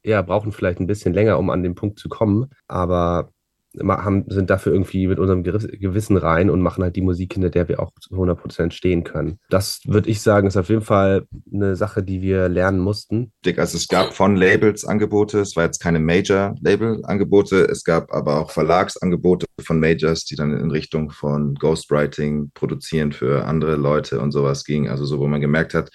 Ja, 0.04 0.24
brauchen 0.24 0.52
vielleicht 0.52 0.80
ein 0.80 0.88
bisschen 0.88 1.14
länger, 1.14 1.38
um 1.38 1.52
an 1.52 1.62
den 1.62 1.76
Punkt 1.76 2.00
zu 2.00 2.10
kommen, 2.10 2.50
aber 2.68 3.32
haben, 3.80 4.26
sind 4.28 4.50
dafür 4.50 4.74
irgendwie 4.74 5.08
mit 5.08 5.20
unserem 5.20 5.44
Gewissen 5.44 6.18
rein 6.18 6.50
und 6.50 6.62
machen 6.62 6.84
halt 6.84 6.96
die 6.96 7.02
Musik, 7.02 7.34
hinter 7.34 7.50
der 7.50 7.70
wir 7.70 7.80
auch 7.80 7.92
zu 8.00 8.14
100% 8.14 8.72
stehen 8.72 9.04
können. 9.04 9.40
Das 9.50 9.82
würde 9.86 10.10
ich 10.10 10.22
sagen, 10.22 10.48
ist 10.48 10.58
auf 10.58 10.70
jeden 10.70 10.82
Fall 10.82 11.26
eine 11.54 11.76
Sache, 11.76 12.04
die 12.04 12.22
wir 12.22 12.50
lernen 12.50 12.80
mussten. 12.80 13.32
Also 13.58 13.78
es 13.78 13.88
gab 13.88 14.14
von 14.14 14.36
Labels 14.36 14.86
Angebote, 14.86 15.40
es 15.40 15.56
war 15.56 15.66
jetzt 15.66 15.80
keine 15.80 16.00
Major-Label-Angebote, 16.00 17.66
es 17.66 17.84
gab 17.84 18.12
aber 18.14 18.40
auch 18.40 18.52
Verlagsangebote 18.52 19.46
von 19.62 19.80
Majors, 19.80 20.26
die 20.26 20.36
dann 20.36 20.58
in 20.58 20.72
Richtung 20.72 21.10
von 21.12 21.56
Ghostwriting, 21.56 22.52
produzieren 22.54 23.12
für 23.14 23.46
andere 23.46 23.76
Leute 23.76 24.20
und 24.20 24.32
sowas 24.32 24.64
ging. 24.66 24.90
Also 24.90 25.06
so, 25.06 25.20
wo 25.20 25.28
man 25.28 25.42
gemerkt 25.42 25.74
hat, 25.74 25.90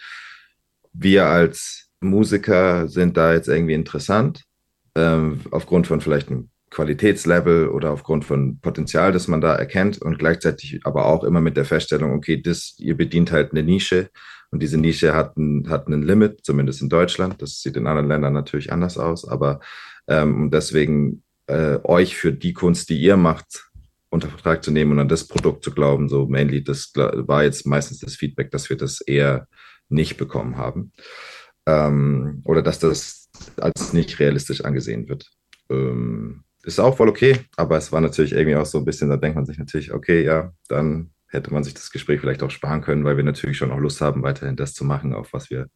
wir 0.93 1.27
als 1.27 1.89
Musiker 2.01 2.89
sind 2.89 3.17
da 3.17 3.35
jetzt 3.35 3.49
irgendwie 3.49 3.75
interessant, 3.75 4.43
ähm, 4.95 5.41
aufgrund 5.51 5.87
von 5.87 6.01
vielleicht 6.01 6.31
einem 6.31 6.51
Qualitätslevel 6.77 7.69
oder 7.69 7.91
aufgrund 7.91 8.27
von 8.27 8.61
Potenzial, 8.61 9.11
das 9.11 9.29
man 9.29 9.41
da 9.41 9.55
erkennt 9.55 10.03
und 10.03 10.19
gleichzeitig 10.19 10.81
aber 10.85 11.07
auch 11.07 11.25
immer 11.25 11.41
mit 11.41 11.57
der 11.57 11.65
Feststellung, 11.65 12.13
okay, 12.13 12.41
das, 12.41 12.75
ihr 12.79 12.95
bedient 12.99 13.33
halt 13.33 13.53
eine 13.53 13.63
Nische 13.63 14.11
und 14.51 14.63
diese 14.63 14.77
Nische 14.77 15.15
hat 15.15 15.39
ein, 15.39 15.71
hat 15.71 15.87
einen 15.87 16.03
Limit, 16.03 16.45
zumindest 16.45 16.83
in 16.83 16.91
Deutschland. 16.91 17.41
Das 17.41 17.63
sieht 17.63 17.79
in 17.79 17.87
anderen 17.87 18.09
Ländern 18.09 18.35
natürlich 18.35 18.73
anders 18.73 18.99
aus, 18.99 19.27
aber 19.27 19.61
ähm, 20.07 20.51
deswegen 20.51 21.23
äh, 21.47 21.79
euch 21.83 22.15
für 22.15 22.33
die 22.33 22.53
Kunst, 22.53 22.91
die 22.91 23.01
ihr 23.01 23.17
macht, 23.17 23.71
unter 24.11 24.29
Vertrag 24.29 24.63
zu 24.63 24.71
nehmen 24.71 24.93
und 24.93 24.99
an 24.99 25.09
das 25.09 25.27
Produkt 25.27 25.65
zu 25.65 25.71
glauben, 25.71 26.11
so 26.11 26.27
mainly, 26.27 26.63
das 26.63 26.93
war 26.95 27.43
jetzt 27.43 27.67
meistens 27.67 28.01
das 28.01 28.17
Feedback, 28.17 28.51
dass 28.51 28.69
wir 28.69 28.77
das 28.77 29.01
eher 29.01 29.49
nicht 29.89 30.19
bekommen 30.19 30.59
haben. 30.59 30.93
Ähm, 31.65 32.43
oder 32.45 32.61
dass 32.61 32.79
das 32.79 33.31
als 33.57 33.95
nicht 33.95 34.21
realistisch 34.21 34.61
angesehen 34.61 35.09
wird. 35.09 35.31
Ähm, 35.71 36.45
ist 36.67 36.81
auch 36.81 36.97
voll 36.97 37.09
okay, 37.09 37.39
aber 37.57 37.77
es 37.77 37.93
war 37.93 38.01
natürlich 38.01 38.33
irgendwie 38.33 38.57
auch 38.57 38.67
so 38.67 38.79
ein 38.79 38.85
bisschen, 38.85 39.09
da 39.09 39.17
denkt 39.17 39.37
man 39.37 39.47
sich 39.47 39.59
natürlich, 39.59 39.93
okay, 39.93 40.25
ja, 40.25 40.53
dann 40.69 41.11
hätte 41.29 41.53
man 41.53 41.63
sich 41.63 41.75
das 41.75 41.91
Gespräch 41.91 42.21
vielleicht 42.21 42.43
auch 42.43 42.51
sparen 42.51 42.83
können, 42.83 43.05
weil 43.05 43.17
wir 43.17 43.25
natürlich 43.25 43.57
schon 43.57 43.71
auch 43.71 43.79
Lust 43.79 44.01
haben, 44.01 44.23
weiterhin 44.23 44.57
das 44.57 44.75
zu 44.75 44.85
machen, 44.85 45.15
auf 45.15 45.33
was 45.33 45.49
wir 45.51 45.69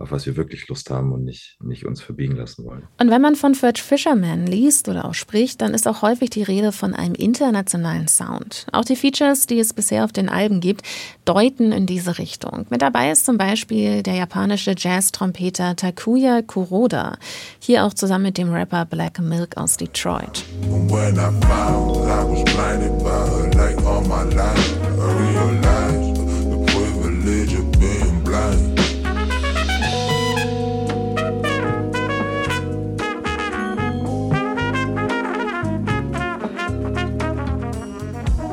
auf 0.00 0.10
was 0.12 0.24
wir 0.24 0.36
wirklich 0.36 0.66
Lust 0.68 0.90
haben 0.90 1.12
und 1.12 1.24
nicht, 1.24 1.58
nicht 1.62 1.84
uns 1.84 2.00
verbiegen 2.00 2.34
lassen 2.34 2.64
wollen. 2.64 2.84
Und 2.98 3.10
wenn 3.10 3.20
man 3.20 3.36
von 3.36 3.54
Fudge 3.54 3.82
Fisherman 3.82 4.46
liest 4.46 4.88
oder 4.88 5.04
auch 5.04 5.14
spricht, 5.14 5.60
dann 5.60 5.74
ist 5.74 5.86
auch 5.86 6.00
häufig 6.00 6.30
die 6.30 6.42
Rede 6.42 6.72
von 6.72 6.94
einem 6.94 7.14
internationalen 7.14 8.08
Sound. 8.08 8.66
Auch 8.72 8.84
die 8.84 8.96
Features, 8.96 9.46
die 9.46 9.58
es 9.58 9.74
bisher 9.74 10.04
auf 10.04 10.12
den 10.12 10.30
Alben 10.30 10.60
gibt, 10.60 10.82
deuten 11.26 11.70
in 11.72 11.84
diese 11.86 12.18
Richtung. 12.18 12.66
Mit 12.70 12.80
dabei 12.80 13.10
ist 13.10 13.26
zum 13.26 13.36
Beispiel 13.36 14.02
der 14.02 14.14
japanische 14.14 14.74
Jazz-Trompeter 14.76 15.76
Takuya 15.76 16.40
Kuroda. 16.42 17.18
Hier 17.58 17.84
auch 17.84 17.92
zusammen 17.92 18.24
mit 18.24 18.38
dem 18.38 18.50
Rapper 18.50 18.86
Black 18.86 19.20
Milk 19.20 19.58
aus 19.58 19.76
Detroit. 19.76 20.44
When 20.62 21.16
I 21.16 21.30
found 21.46 22.08
I 22.08 22.24
was 22.24 22.42
blinded 22.44 22.98
by 23.04 23.10
her 23.10 23.50
like 23.54 23.76
all 23.84 24.00
my 24.02 24.24
life, 24.34 24.76
I 24.98 25.12
realized 25.18 25.62
the 25.62 25.79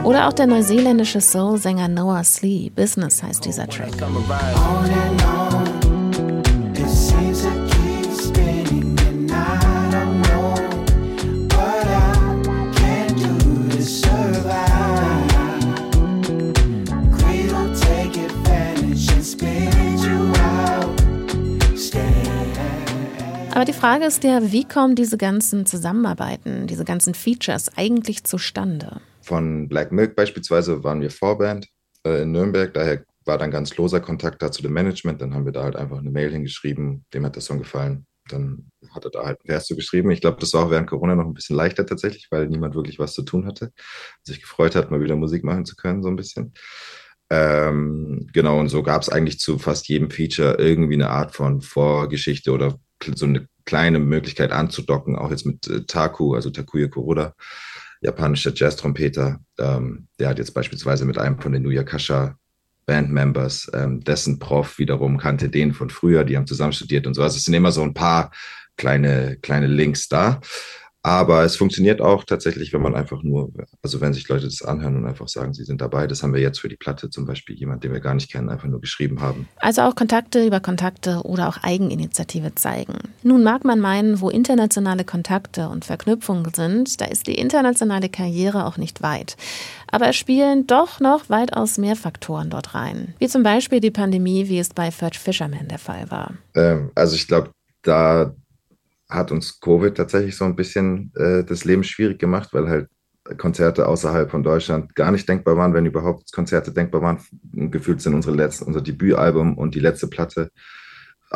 Oder 0.08 0.30
auch 0.30 0.34
der 0.34 0.48
neuseeländische 0.48 1.20
Soul-Sänger 1.20 1.90
Noah 1.90 2.24
Slee. 2.24 2.70
Business 2.74 3.22
heißt 3.22 3.44
dieser 3.44 3.68
Track. 3.68 3.92
Die 23.68 23.74
Frage 23.74 24.06
ist 24.06 24.24
ja, 24.24 24.52
wie 24.52 24.64
kommen 24.64 24.96
diese 24.96 25.18
ganzen 25.18 25.66
Zusammenarbeiten, 25.66 26.68
diese 26.68 26.86
ganzen 26.86 27.14
Features 27.14 27.70
eigentlich 27.76 28.24
zustande? 28.24 29.02
Von 29.22 29.68
Black 29.68 29.92
Milk 29.92 30.16
beispielsweise 30.16 30.86
waren 30.86 31.02
wir 31.02 31.12
Vorband 31.12 31.68
äh, 32.06 32.22
in 32.22 32.32
Nürnberg, 32.32 32.74
daher 32.74 33.04
war 33.26 33.38
dann 33.38 33.52
ganz 33.52 33.76
loser 33.76 34.00
Kontakt 34.00 34.42
da 34.42 34.54
zu 34.54 34.62
dem 34.62 34.72
Management. 34.72 35.22
Dann 35.22 35.34
haben 35.34 35.44
wir 35.44 35.52
da 35.52 35.64
halt 35.64 35.76
einfach 35.76 35.98
eine 35.98 36.10
Mail 36.10 36.32
hingeschrieben, 36.32 37.04
dem 37.14 37.26
hat 37.26 37.36
der 37.36 37.42
Song 37.42 37.60
gefallen. 37.60 38.06
Dann 38.30 38.72
hat 38.92 39.04
er 39.04 39.12
da 39.12 39.26
halt 39.26 39.42
einen 39.42 39.48
Vers 39.48 39.68
geschrieben. 39.68 40.12
Ich 40.12 40.22
glaube, 40.22 40.38
das 40.40 40.54
war 40.54 40.66
auch 40.66 40.72
während 40.72 40.90
Corona 40.90 41.16
noch 41.16 41.26
ein 41.26 41.34
bisschen 41.34 41.58
leichter 41.58 41.86
tatsächlich, 41.86 42.28
weil 42.32 42.48
niemand 42.48 42.74
wirklich 42.74 43.00
was 43.00 43.14
zu 43.14 43.24
tun 43.24 43.46
hatte. 43.46 43.74
Sich 44.24 44.42
gefreut 44.42 44.76
hat, 44.76 44.92
mal 44.92 45.02
wieder 45.02 45.18
Musik 45.18 45.44
machen 45.44 45.66
zu 45.66 45.76
können, 45.76 46.04
so 46.04 46.08
ein 46.08 46.16
bisschen. 46.16 46.54
Ähm, 47.30 48.30
genau, 48.32 48.60
und 48.60 48.70
so 48.70 48.82
gab 48.82 49.02
es 49.02 49.10
eigentlich 49.10 49.40
zu 49.40 49.60
fast 49.60 49.90
jedem 49.90 50.10
Feature 50.10 50.56
irgendwie 50.58 50.94
eine 50.94 51.10
Art 51.10 51.36
von 51.36 51.60
Vorgeschichte 51.60 52.52
oder 52.52 52.80
so 53.14 53.26
eine 53.26 53.48
kleine 53.68 54.00
Möglichkeit 54.00 54.52
anzudocken, 54.52 55.16
auch 55.16 55.30
jetzt 55.30 55.46
mit 55.46 55.68
äh, 55.68 55.84
Taku, 55.86 56.34
also 56.34 56.50
Takuya 56.50 56.88
Kuroda, 56.88 57.36
japanischer 58.02 58.54
Jazz-Trompeter. 58.56 59.40
Ähm, 59.60 60.08
der 60.18 60.30
hat 60.30 60.40
jetzt 60.40 60.54
beispielsweise 60.54 61.06
mit 61.06 61.20
einem 61.20 61.40
von 61.40 61.52
den 61.52 61.62
Nuyakasha 61.62 62.36
Bandmembers, 62.88 63.70
ähm, 63.74 64.00
dessen 64.02 64.40
Prof 64.40 64.80
wiederum 64.80 65.18
kannte 65.18 65.50
den 65.50 65.74
von 65.74 65.90
früher, 65.90 66.24
die 66.24 66.38
haben 66.38 66.48
zusammen 66.48 66.72
studiert 66.72 67.06
und 67.06 67.14
so. 67.14 67.22
Also 67.22 67.36
es 67.36 67.44
sind 67.44 67.54
immer 67.54 67.74
so 67.74 67.84
ein 67.84 67.94
paar 67.94 68.32
kleine, 68.78 69.38
kleine 69.42 69.68
Links 69.68 70.08
da. 70.08 70.40
Aber 71.08 71.46
es 71.46 71.56
funktioniert 71.56 72.02
auch 72.02 72.26
tatsächlich, 72.26 72.74
wenn 72.74 72.82
man 72.82 72.94
einfach 72.94 73.24
nur, 73.24 73.54
also 73.82 74.02
wenn 74.02 74.14
sich 74.14 74.28
Leute 74.28 74.44
das 74.44 74.62
anhören 74.62 74.98
und 74.98 75.06
einfach 75.06 75.30
sagen, 75.30 75.54
sie 75.54 75.64
sind 75.64 75.80
dabei. 75.80 76.06
Das 76.06 76.22
haben 76.22 76.34
wir 76.34 76.42
jetzt 76.42 76.60
für 76.60 76.68
die 76.68 76.76
Platte 76.76 77.10
zum 77.10 77.26
Beispiel 77.26 77.56
jemand, 77.56 77.86
den 77.86 77.94
wir 77.94 78.02
gar 78.02 78.14
nicht 78.14 78.30
kennen, 78.30 78.50
einfach 78.50 78.68
nur 78.68 78.82
geschrieben 78.82 79.22
haben. 79.22 79.48
Also 79.56 79.84
auch 79.84 79.96
Kontakte 79.96 80.46
über 80.46 80.60
Kontakte 80.60 81.22
oder 81.24 81.48
auch 81.48 81.64
Eigeninitiative 81.64 82.56
zeigen. 82.56 82.96
Nun 83.24 83.42
mag 83.42 83.64
man 83.64 83.80
meinen, 83.80 84.20
wo 84.20 84.30
internationale 84.30 85.06
Kontakte 85.06 85.70
und 85.70 85.86
Verknüpfungen 85.86 86.54
sind, 86.54 87.00
da 87.00 87.06
ist 87.06 87.28
die 87.28 87.36
internationale 87.36 88.10
Karriere 88.10 88.66
auch 88.66 88.76
nicht 88.76 89.02
weit. 89.02 89.38
Aber 89.90 90.10
es 90.10 90.18
spielen 90.18 90.68
doch 90.68 91.00
noch 91.00 91.30
weitaus 91.30 91.78
mehr 91.78 91.96
Faktoren 91.96 92.50
dort 92.50 92.76
rein. 92.76 93.14
Wie 93.20 93.30
zum 93.30 93.44
Beispiel 93.44 93.80
die 93.80 93.92
Pandemie, 93.92 94.50
wie 94.50 94.60
es 94.60 94.74
bei 94.74 94.92
Fudge 94.92 95.20
Fisherman 95.20 95.70
der 95.70 95.80
Fall 95.80 96.12
war. 96.12 96.34
Ähm, 96.54 96.92
also 96.96 97.16
ich 97.16 97.30
glaube, 97.30 97.52
da 97.84 98.34
hat 99.10 99.32
uns 99.32 99.60
Covid 99.60 99.96
tatsächlich 99.96 100.36
so 100.36 100.46
ein 100.46 100.56
bisschen 100.56 101.12
äh, 101.16 101.44
das 101.44 101.66
Leben 101.66 101.84
schwierig 101.84 102.20
gemacht, 102.20 102.50
weil 102.54 102.68
halt 102.68 102.90
Konzerte 103.38 103.88
außerhalb 103.88 104.32
von 104.32 104.44
Deutschland 104.44 104.96
gar 104.96 105.12
nicht 105.12 105.28
denkbar 105.28 105.58
waren, 105.58 105.74
wenn 105.74 105.86
überhaupt 105.86 106.32
Konzerte 106.32 106.72
denkbar 106.72 107.02
waren. 107.02 107.20
Gefühlt 107.72 108.02
sind 108.02 108.14
unsere 108.14 108.36
letzten, 108.36 108.66
unser 108.66 108.82
Debütalbum 108.82 109.58
und 109.58 109.76
die 109.76 109.80
letzte 109.80 110.08
Platte 110.08 110.52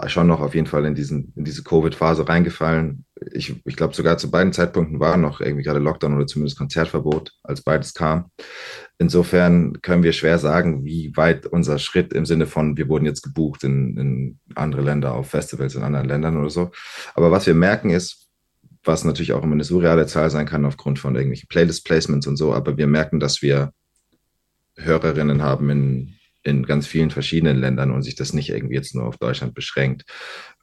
schon 0.07 0.27
noch 0.27 0.39
auf 0.39 0.55
jeden 0.55 0.67
Fall 0.67 0.85
in, 0.85 0.95
diesen, 0.95 1.33
in 1.35 1.43
diese 1.43 1.63
Covid-Phase 1.63 2.27
reingefallen. 2.27 3.05
Ich, 3.33 3.53
ich 3.65 3.75
glaube, 3.75 3.93
sogar 3.93 4.17
zu 4.17 4.31
beiden 4.31 4.53
Zeitpunkten 4.53 4.99
war 4.99 5.17
noch 5.17 5.41
irgendwie 5.41 5.63
gerade 5.63 5.79
Lockdown 5.79 6.15
oder 6.15 6.27
zumindest 6.27 6.57
Konzertverbot, 6.57 7.33
als 7.43 7.61
beides 7.61 7.93
kam. 7.93 8.31
Insofern 8.97 9.81
können 9.81 10.03
wir 10.03 10.13
schwer 10.13 10.37
sagen, 10.37 10.85
wie 10.85 11.11
weit 11.17 11.45
unser 11.45 11.77
Schritt 11.77 12.13
im 12.13 12.25
Sinne 12.25 12.47
von, 12.47 12.77
wir 12.77 12.87
wurden 12.87 13.05
jetzt 13.05 13.21
gebucht 13.21 13.63
in, 13.63 13.97
in 13.97 14.39
andere 14.55 14.81
Länder, 14.81 15.13
auf 15.13 15.29
Festivals 15.29 15.75
in 15.75 15.83
anderen 15.83 16.07
Ländern 16.07 16.37
oder 16.37 16.49
so. 16.49 16.71
Aber 17.13 17.31
was 17.31 17.45
wir 17.45 17.53
merken 17.53 17.89
ist, 17.89 18.29
was 18.83 19.03
natürlich 19.03 19.33
auch 19.33 19.43
immer 19.43 19.53
eine 19.53 19.63
surreale 19.63 20.07
Zahl 20.07 20.29
sein 20.29 20.45
kann 20.45 20.65
aufgrund 20.65 20.99
von 20.99 21.15
irgendwelchen 21.15 21.49
Playlist-Placements 21.49 22.27
und 22.27 22.37
so, 22.37 22.53
aber 22.53 22.77
wir 22.77 22.87
merken, 22.87 23.19
dass 23.19 23.41
wir 23.41 23.73
Hörerinnen 24.77 25.43
haben 25.43 25.69
in 25.69 26.15
in 26.43 26.65
ganz 26.65 26.87
vielen 26.87 27.11
verschiedenen 27.11 27.57
Ländern 27.57 27.91
und 27.91 28.01
sich 28.01 28.15
das 28.15 28.33
nicht 28.33 28.49
irgendwie 28.49 28.75
jetzt 28.75 28.95
nur 28.95 29.05
auf 29.05 29.17
Deutschland 29.17 29.53
beschränkt 29.53 30.05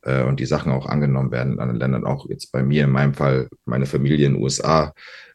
äh, 0.03 0.23
und 0.25 0.41
die 0.41 0.47
Sachen 0.47 0.73
auch 0.73 0.87
angenommen 0.87 1.31
werden 1.31 1.55
in 1.55 1.61
anderen 1.61 1.81
Ländern, 1.81 2.05
auch 2.05 2.29
jetzt 2.29 2.53
bei 2.53 2.63
mir 2.63 2.85
in 2.85 2.91
meinem 2.91 3.15
Fall, 3.15 3.49
meine 3.65 3.87
Familie 3.87 4.27
in 4.27 4.35
den 4.35 4.43
USA, 4.43 4.93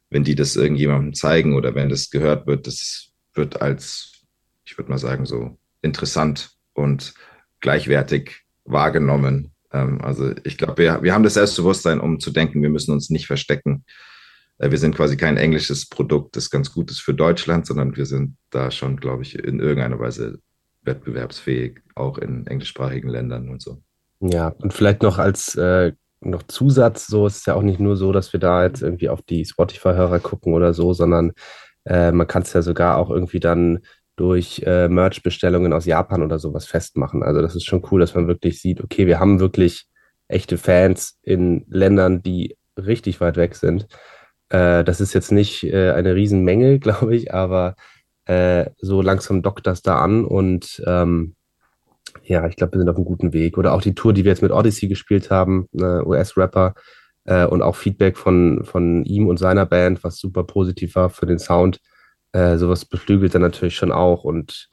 wenn 0.10 0.23
die 0.23 0.36
das 0.36 0.56
irgendjemandem 0.56 1.13
zeigen 1.13 1.56
oder 1.56 1.75
wenn 1.75 1.89
das 1.89 2.10
gehört 2.10 2.45
wird, 2.45 2.67
das 2.67 3.12
wird 3.34 3.62
als, 3.62 4.23
ich 4.65 4.77
würde 4.77 4.91
mal 4.91 4.97
sagen, 4.97 5.25
so 5.25 5.58
interessant 5.82 6.51
und 6.73 7.13
gleichwertig 7.60 8.43
wahrgenommen. 8.65 9.51
Ähm, 9.71 10.01
also 10.01 10.34
ich 10.43 10.58
glaube, 10.58 10.77
wir, 10.77 11.03
wir 11.03 11.13
haben 11.13 11.23
das 11.23 11.36
Selbstbewusstsein, 11.36 11.99
um 11.99 12.19
zu 12.19 12.32
denken, 12.32 12.62
wir 12.62 12.69
müssen 12.69 12.91
uns 12.91 13.10
nicht 13.10 13.27
verstecken. 13.27 13.86
Äh, 14.58 14.72
wir 14.72 14.78
sind 14.78 14.96
quasi 14.96 15.18
kein 15.18 15.38
englisches 15.38 15.88
Produkt, 15.88 16.36
das 16.36 16.50
ganz 16.50 16.72
gut 16.72 16.92
ist 16.92 17.00
für 17.00 17.13
Deutschland, 17.13 17.66
sondern 17.66 17.96
wir 17.96 18.06
sind 18.06 18.38
da 18.50 18.72
schon, 18.72 18.98
glaube 18.98 19.24
ich, 19.24 19.38
in 19.38 19.60
irgendeiner 19.60 20.00
Weise 20.00 20.39
wettbewerbsfähig, 20.84 21.80
auch 21.96 22.18
in 22.18 22.46
englischsprachigen 22.48 23.10
Ländern 23.10 23.50
und 23.50 23.62
so. 23.62 23.82
Ja, 24.20 24.50
und 24.50 24.74
vielleicht 24.74 25.02
noch 25.02 25.18
als 25.18 25.56
äh, 25.56 25.94
noch 26.22 26.44
Zusatz, 26.44 27.08
so 27.08 27.28
ist 27.28 27.39
es 27.39 27.46
ja 27.46 27.56
auch 27.56 27.62
nicht 27.62 27.80
nur 27.80 27.96
so, 27.98 28.12
dass 28.12 28.34
wir 28.34 28.39
da 28.39 28.63
jetzt 28.63 28.82
irgendwie 28.82 29.10
auf 29.10 29.22
die 29.22 29.46
Spotify-Hörer 29.46 30.20
gucken 30.20 30.54
oder 30.54 30.74
so, 30.74 30.94
sondern 30.94 31.34
äh, 31.86 32.12
man 32.12 32.28
kann 32.28 32.44
es 32.44 32.54
ja 32.54 32.62
sogar 32.62 32.98
auch 32.98 33.10
irgendwie 33.10 33.39
dann 33.39 33.80
durch 34.16 34.62
äh, 34.66 34.88
Merch-Bestellungen 34.88 35.74
aus 35.74 35.86
Japan 35.86 36.22
oder 36.22 36.39
sowas 36.39 36.66
festmachen. 36.66 37.24
Also 37.24 37.42
das 37.42 37.56
ist 37.56 37.66
schon 37.66 37.86
cool, 37.92 38.00
dass 38.00 38.16
man 38.16 38.28
wirklich 38.28 38.62
sieht, 38.62 38.82
okay, 38.82 39.08
wir 39.08 39.20
haben 39.20 39.39
wirklich 39.39 39.88
echte 40.28 40.58
Fans 40.58 41.20
in 41.24 41.66
Ländern, 41.68 42.22
die 42.22 42.58
richtig 42.78 43.22
weit 43.22 43.38
weg 43.38 43.56
sind. 43.56 43.88
Äh, 44.54 44.84
das 44.84 45.02
ist 45.02 45.13
jetzt 45.13 45.32
nicht 45.32 45.63
äh, 45.63 45.92
eine 45.92 46.16
Riesenmenge, 46.16 46.80
glaube 46.80 47.16
ich, 47.16 47.34
aber 47.34 47.76
äh, 48.26 48.70
so 48.80 49.02
langsam 49.02 49.42
dockt 49.42 49.68
das 49.68 49.82
da 49.82 49.98
an 50.00 50.24
und 50.24 50.82
ähm, 50.88 51.36
ja, 52.24 52.48
ich 52.48 52.56
glaube, 52.56 52.74
wir 52.74 52.80
sind 52.80 52.89
auf 52.89 52.96
einem 52.96 53.06
guten 53.06 53.34
Weg. 53.34 53.58
Oder 53.58 53.74
auch 53.74 53.82
die 53.82 53.96
Tour, 53.96 54.13
die 54.13 54.24
wir 54.24 54.32
jetzt 54.32 54.44
mit 54.44 54.52
Odyssey 54.52 54.88
gespielt 54.88 55.32
haben, 55.32 55.68
ne, 55.72 56.06
US-Rapper, 56.06 56.76
äh, 57.26 57.46
und 57.46 57.62
auch 57.62 57.76
Feedback 57.76 58.18
von, 58.18 58.63
von 58.63 59.04
ihm 59.06 59.28
und 59.28 59.38
seiner 59.38 59.66
Band, 59.66 60.04
was 60.04 60.18
super 60.20 60.44
positiv 60.44 60.96
war 60.96 61.10
für 61.10 61.26
den 61.26 61.39
Sound. 61.39 61.80
Äh, 62.34 62.58
sowas 62.58 62.86
beflügelt 62.86 63.34
dann 63.36 63.42
natürlich 63.42 63.76
schon 63.76 63.92
auch 63.92 64.24
und 64.24 64.70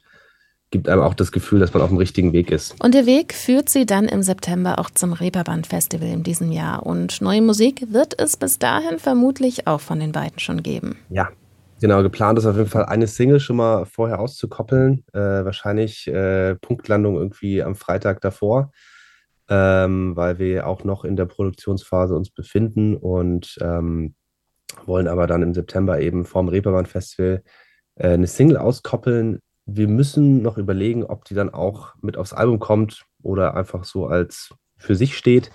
gibt 0.71 0.89
einem 0.89 1.03
auch 1.03 1.15
das 1.15 1.33
Gefühl, 1.33 1.59
dass 1.59 1.75
man 1.75 1.83
auf 1.83 1.89
dem 1.89 1.99
richtigen 1.99 2.33
Weg 2.33 2.51
ist. 2.51 2.75
Und 2.83 2.95
der 2.95 3.07
Weg 3.07 3.35
führt 3.35 3.69
sie 3.69 3.87
dann 3.87 4.07
im 4.07 4.23
September 4.23 4.79
auch 4.79 4.91
zum 4.91 5.13
Reeperbahn 5.13 5.65
Festival 5.65 6.09
in 6.09 6.23
diesem 6.23 6.53
Jahr. 6.53 6.87
Und 6.87 7.21
neue 7.21 7.43
Musik 7.43 7.93
wird 7.93 8.21
es 8.21 8.37
bis 8.37 8.59
dahin 8.59 8.99
vermutlich 8.99 9.67
auch 9.67 9.81
von 9.81 9.99
den 9.99 10.13
beiden 10.13 10.39
schon 10.39 10.63
geben. 10.63 10.97
Ja, 11.09 11.29
genau. 11.81 12.03
Geplant 12.03 12.39
ist 12.39 12.47
auf 12.47 12.57
jeden 12.57 12.69
Fall 12.69 12.87
eine 12.87 13.09
Single 13.09 13.41
schon 13.41 13.57
mal 13.57 13.85
vorher 13.85 14.21
auszukoppeln. 14.21 15.05
Äh, 15.13 15.19
wahrscheinlich 15.19 16.07
äh, 16.07 16.55
Punktlandung 16.57 17.17
irgendwie 17.17 17.63
am 17.63 17.75
Freitag 17.75 18.21
davor, 18.21 18.71
ähm, 19.49 20.15
weil 20.15 20.39
wir 20.39 20.69
auch 20.69 20.85
noch 20.85 21.05
in 21.05 21.17
der 21.17 21.27
Produktionsphase 21.27 22.15
uns 22.15 22.31
befinden 22.31 22.97
und 22.97 23.59
ähm, 23.61 24.15
wollen 24.87 25.09
aber 25.09 25.27
dann 25.27 25.43
im 25.43 25.53
September 25.53 26.01
eben 26.01 26.25
vorm 26.25 26.49
Reeperbahn 26.49 26.87
Festival 26.87 27.43
äh, 27.97 28.11
eine 28.11 28.29
Single 28.29 28.57
auskoppeln, 28.57 29.41
wir 29.77 29.89
müssen 29.89 30.43
noch 30.43 30.59
überlegen, 30.59 31.05
ob 31.05 31.25
die 31.25 31.35
dann 31.35 31.51
auch 31.51 31.95
mit 32.01 32.17
aufs 32.17 32.33
Album 32.33 32.59
kommt 32.59 33.05
oder 33.23 33.55
einfach 33.55 33.85
so 33.85 34.07
als 34.07 34.55
für 34.77 34.95
sich 34.95 35.17
steht. 35.17 35.51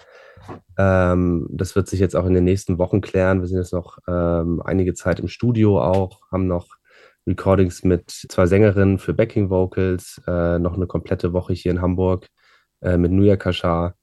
Ähm, 0.78 1.47
das 1.51 1.75
wird 1.75 1.88
sich 1.88 1.99
jetzt 1.99 2.15
auch 2.15 2.25
in 2.25 2.34
den 2.34 2.43
nächsten 2.43 2.78
Wochen 2.78 3.01
klären. 3.01 3.41
Wir 3.41 3.47
sind 3.47 3.58
jetzt 3.58 3.73
noch 3.73 3.97
ähm, 4.08 4.62
einige 4.63 4.93
Zeit 4.93 5.19
im 5.19 5.28
Studio 5.28 5.82
auch, 5.82 6.21
haben 6.32 6.47
noch 6.47 6.67
Recordings 7.28 7.84
mit 7.84 8.12
zwei 8.12 8.45
Sängerinnen 8.45 8.99
für 8.99 9.13
Backing 9.13 9.49
Vocals, 9.49 10.21
äh, 10.28 10.60
noch 10.60 10.75
eine 10.75 10.88
komplette 10.88 11.34
Woche 11.34 11.54
hier 11.54 11.71
in 11.71 11.82
Hamburg 11.82 12.28
äh, 12.82 12.97
mit 12.97 13.12
Nuya 13.12 13.36
Kashar. 13.36 13.95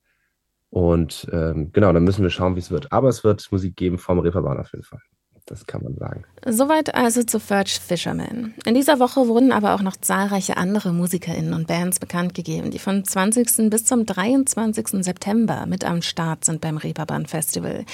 Und 0.70 1.28
ähm, 1.32 1.70
genau, 1.72 1.92
dann 1.92 2.04
müssen 2.04 2.22
wir 2.22 2.30
schauen, 2.30 2.56
wie 2.56 2.60
es 2.60 2.70
wird. 2.70 2.92
Aber 2.92 3.08
es 3.08 3.24
wird 3.24 3.46
Musik 3.52 3.76
geben 3.76 3.98
vom 3.98 4.18
Reeperbahn 4.18 4.58
auf 4.58 4.72
jeden 4.72 4.84
Fall. 4.84 5.00
Das 5.46 5.66
kann 5.66 5.82
man 5.82 5.96
sagen. 5.96 6.24
Soweit 6.46 6.94
also 6.94 7.24
zu 7.24 7.40
Ferch 7.40 7.80
Fisherman. 7.80 8.54
In 8.64 8.74
dieser 8.74 9.00
Woche 9.00 9.26
wurden 9.26 9.52
aber 9.52 9.74
auch 9.74 9.82
noch 9.82 9.96
zahlreiche 9.96 10.56
andere 10.56 10.92
MusikerInnen 10.92 11.52
und 11.52 11.66
Bands 11.66 11.98
bekannt 11.98 12.34
gegeben, 12.34 12.70
die 12.70 12.78
vom 12.78 13.04
20. 13.04 13.68
bis 13.68 13.84
zum 13.84 14.06
23. 14.06 15.04
September 15.04 15.66
mit 15.66 15.84
am 15.84 16.00
Start 16.00 16.44
sind 16.44 16.60
beim 16.60 16.76
Reeperbahn 16.76 17.26
Festival. 17.26 17.84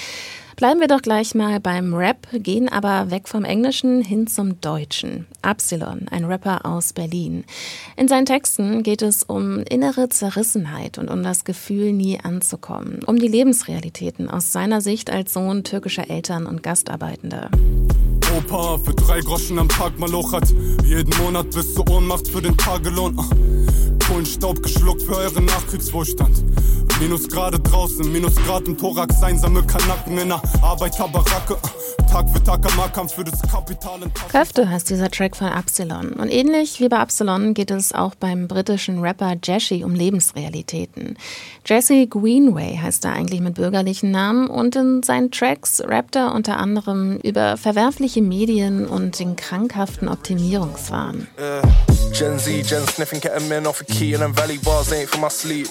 Bleiben 0.59 0.81
wir 0.81 0.89
doch 0.89 1.01
gleich 1.01 1.35
mal 1.35 1.61
beim 1.61 1.93
Rap, 1.93 2.27
gehen 2.33 2.67
aber 2.67 3.11
weg 3.11 3.29
vom 3.29 3.45
Englischen 3.45 4.01
hin 4.01 4.27
zum 4.27 4.59
Deutschen. 4.59 5.25
Absilon, 5.41 6.07
ein 6.11 6.25
Rapper 6.25 6.65
aus 6.65 6.91
Berlin. 6.91 7.45
In 7.95 8.09
seinen 8.09 8.25
Texten 8.25 8.83
geht 8.83 9.01
es 9.01 9.23
um 9.23 9.59
innere 9.59 10.09
Zerrissenheit 10.09 10.97
und 10.97 11.09
um 11.09 11.23
das 11.23 11.45
Gefühl, 11.45 11.93
nie 11.93 12.19
anzukommen. 12.19 12.99
Um 13.05 13.19
die 13.19 13.29
Lebensrealitäten 13.29 14.29
aus 14.29 14.51
seiner 14.51 14.81
Sicht 14.81 15.09
als 15.09 15.31
Sohn 15.31 15.63
türkischer 15.63 16.09
Eltern 16.09 16.45
und 16.45 16.61
Gastarbeitender. 16.61 17.38
Opa 18.35 18.77
für 18.77 18.93
drei 18.93 19.21
Groschen 19.21 19.59
am 19.59 19.69
Tag 19.69 19.97
malochert. 19.99 20.53
Jeden 20.85 21.15
Monat 21.17 21.51
bis 21.51 21.73
zur 21.73 21.89
Ohnmacht 21.89 22.27
für 22.27 22.41
den 22.41 22.55
Tagelohn. 22.57 23.17
Kohlenstaub 24.07 24.61
geschluckt 24.61 25.01
für 25.01 25.15
euren 25.15 25.45
Nachkriegswohlstand. 25.45 26.43
Minusgrade 26.99 27.57
draußen, 27.59 28.11
Minusgrad 28.11 28.67
im 28.67 28.77
Thorax, 28.77 29.23
einsame 29.23 29.65
Kanacken 29.65 30.17
in 30.17 30.27
der 30.27 30.41
Arbeiterbaracke. 30.61 31.55
Tag 32.11 32.29
für 32.29 32.43
Tag 32.43 32.65
am 32.69 32.75
Markampf 32.75 33.13
für 33.13 33.23
das 33.23 33.41
Kapital 33.41 33.99
Köfte 34.29 34.69
heißt 34.69 34.89
dieser 34.89 35.09
Track 35.09 35.37
von 35.37 35.47
Absalon. 35.47 36.13
Und 36.13 36.29
ähnlich 36.29 36.81
wie 36.81 36.89
bei 36.89 36.97
Absalon 36.97 37.53
geht 37.53 37.71
es 37.71 37.93
auch 37.93 38.15
beim 38.15 38.47
britischen 38.47 38.99
Rapper 38.99 39.35
Jesse 39.41 39.85
um 39.85 39.95
Lebensrealitäten. 39.95 41.17
Jesse 41.65 42.07
Greenway 42.07 42.77
heißt 42.81 43.05
er 43.05 43.13
eigentlich 43.13 43.39
mit 43.39 43.53
bürgerlichen 43.53 44.11
Namen 44.11 44.47
und 44.49 44.75
in 44.75 45.01
seinen 45.01 45.31
Tracks 45.31 45.81
rappt 45.85 46.17
er 46.17 46.33
unter 46.33 46.57
anderem 46.57 47.17
über 47.23 47.55
verwerfliche 47.57 48.21
Medien 48.21 48.85
und 48.85 49.19
den 49.19 49.35
krankhaften 49.35 50.09
Optimierungswahn. 50.09 51.27
Uh, 51.37 51.67
Gen 52.11 52.39
Z, 52.39 52.67
Gen 52.67 52.85
sniffing 52.87 53.21
ketamine 53.21 53.67
off 53.67 53.81
a 53.81 53.85
key 53.85 54.13
and 54.13 54.21
them 54.21 54.33
valley 54.33 54.57
bars 54.57 54.91
ain't 54.91 55.09
for 55.09 55.19
my 55.19 55.29
sleep. 55.29 55.67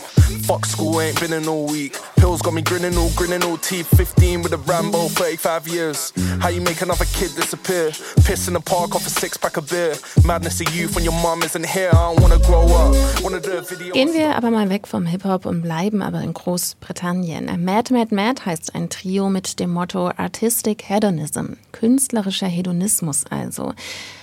Fuck 0.46 0.66
school, 0.66 1.00
ain't 1.00 1.17
been 1.20 1.32
in 1.32 1.48
all 1.48 1.66
week. 1.66 1.96
Pills 2.16 2.42
got 2.42 2.54
me 2.54 2.62
grinning 2.62 2.96
all, 2.96 3.10
grinning 3.16 3.42
all 3.44 3.56
teeth. 3.56 3.88
15 3.96 4.42
with 4.42 4.52
a 4.52 4.58
Rambo, 4.58 5.08
35 5.08 5.68
years. 5.68 6.12
How 6.40 6.48
you 6.48 6.60
make 6.60 6.80
another 6.82 7.04
kid 7.06 7.34
disappear? 7.34 7.90
Piss 8.24 8.48
in 8.48 8.54
the 8.54 8.60
park 8.60 8.94
off 8.94 9.06
a 9.06 9.10
six 9.10 9.36
pack 9.36 9.56
of 9.56 9.68
beer. 9.68 9.94
Madness 10.24 10.60
of 10.60 10.74
youth 10.74 10.94
when 10.94 11.04
your 11.04 11.14
mom 11.22 11.42
isn't 11.42 11.66
here. 11.66 11.90
I 11.92 12.14
don't 12.14 12.20
wanna 12.20 12.38
grow 12.38 12.66
up. 12.66 13.22
Wanna 13.22 13.40
do 13.40 13.60
video. 13.62 13.94
Gehen 13.94 14.12
wir 14.12 14.36
aber 14.36 14.50
mal 14.50 14.70
weg 14.70 14.86
vom 14.86 15.06
Hip-Hop 15.06 15.46
und 15.46 15.62
bleiben 15.62 16.02
aber 16.02 16.20
in 16.20 16.34
Großbritannien. 16.34 17.46
Mad 17.64 17.92
Mad 17.92 18.14
Mad 18.14 18.44
heißt 18.46 18.74
ein 18.74 18.88
Trio 18.88 19.28
mit 19.28 19.58
dem 19.60 19.70
Motto 19.70 20.10
Artistic 20.16 20.88
Hedonism, 20.88 21.54
künstlerischer 21.72 22.46
Hedonismus 22.46 23.24
also. 23.30 23.74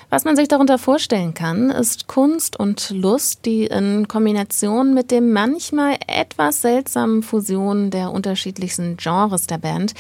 Was 0.10 0.24
man 0.24 0.36
sich 0.36 0.48
darunter 0.48 0.78
vorstellen 0.78 1.34
kann, 1.34 1.70
ist 1.70 2.08
Kunst 2.08 2.60
und 2.60 2.90
Lust, 2.92 3.46
die 3.46 3.66
in 3.66 4.08
Kombination 4.08 4.94
mit 4.94 5.12
dem 5.12 5.34
manchmal 5.34 5.98
etwas 6.08 6.62
seltsamen 6.62 7.24
Fusion 7.24 7.90
der 7.90 8.12
unterschiedlichsten 8.12 8.98
Genres 8.98 9.48
der 9.48 9.58
Band 9.58 9.94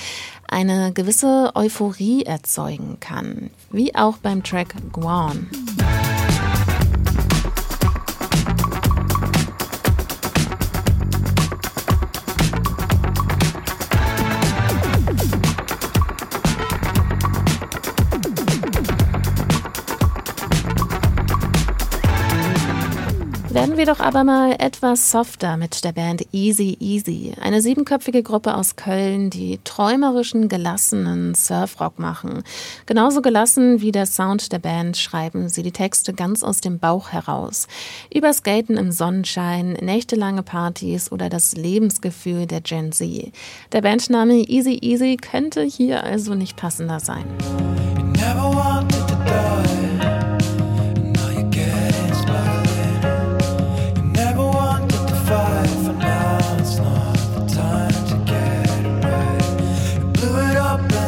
eine 0.47 0.93
gewisse 0.93 1.51
Euphorie 1.55 2.23
erzeugen 2.23 2.97
kann, 2.99 3.49
wie 3.71 3.95
auch 3.95 4.17
beim 4.17 4.43
Track 4.43 4.75
Guan. 4.91 5.49
Wir 23.85 23.93
doch 23.93 23.99
aber 23.99 24.23
mal 24.23 24.55
etwas 24.57 25.11
softer 25.11 25.57
mit 25.57 25.83
der 25.83 25.91
Band 25.91 26.25
Easy 26.31 26.75
Easy. 26.79 27.33
Eine 27.39 27.61
siebenköpfige 27.61 28.23
Gruppe 28.23 28.55
aus 28.55 28.75
Köln, 28.77 29.29
die 29.29 29.59
träumerischen, 29.63 30.49
gelassenen 30.49 31.35
Surfrock 31.35 31.99
machen. 31.99 32.41
Genauso 32.87 33.21
gelassen 33.21 33.81
wie 33.81 33.91
der 33.91 34.07
Sound 34.07 34.51
der 34.51 34.57
Band 34.57 34.97
schreiben 34.97 35.49
sie 35.49 35.61
die 35.61 35.71
Texte 35.71 36.13
ganz 36.13 36.41
aus 36.41 36.61
dem 36.61 36.79
Bauch 36.79 37.09
heraus. 37.09 37.67
Über 38.11 38.33
Skaten 38.33 38.75
im 38.77 38.91
Sonnenschein, 38.91 39.73
nächtelange 39.73 40.41
Partys 40.41 41.11
oder 41.11 41.29
das 41.29 41.55
Lebensgefühl 41.55 42.47
der 42.47 42.61
Gen 42.61 42.91
Z. 42.91 43.31
Der 43.71 43.81
Bandname 43.81 44.49
Easy 44.49 44.79
Easy 44.81 45.15
könnte 45.17 45.61
hier 45.61 46.03
also 46.03 46.33
nicht 46.33 46.57
passender 46.57 46.99
sein. 46.99 47.25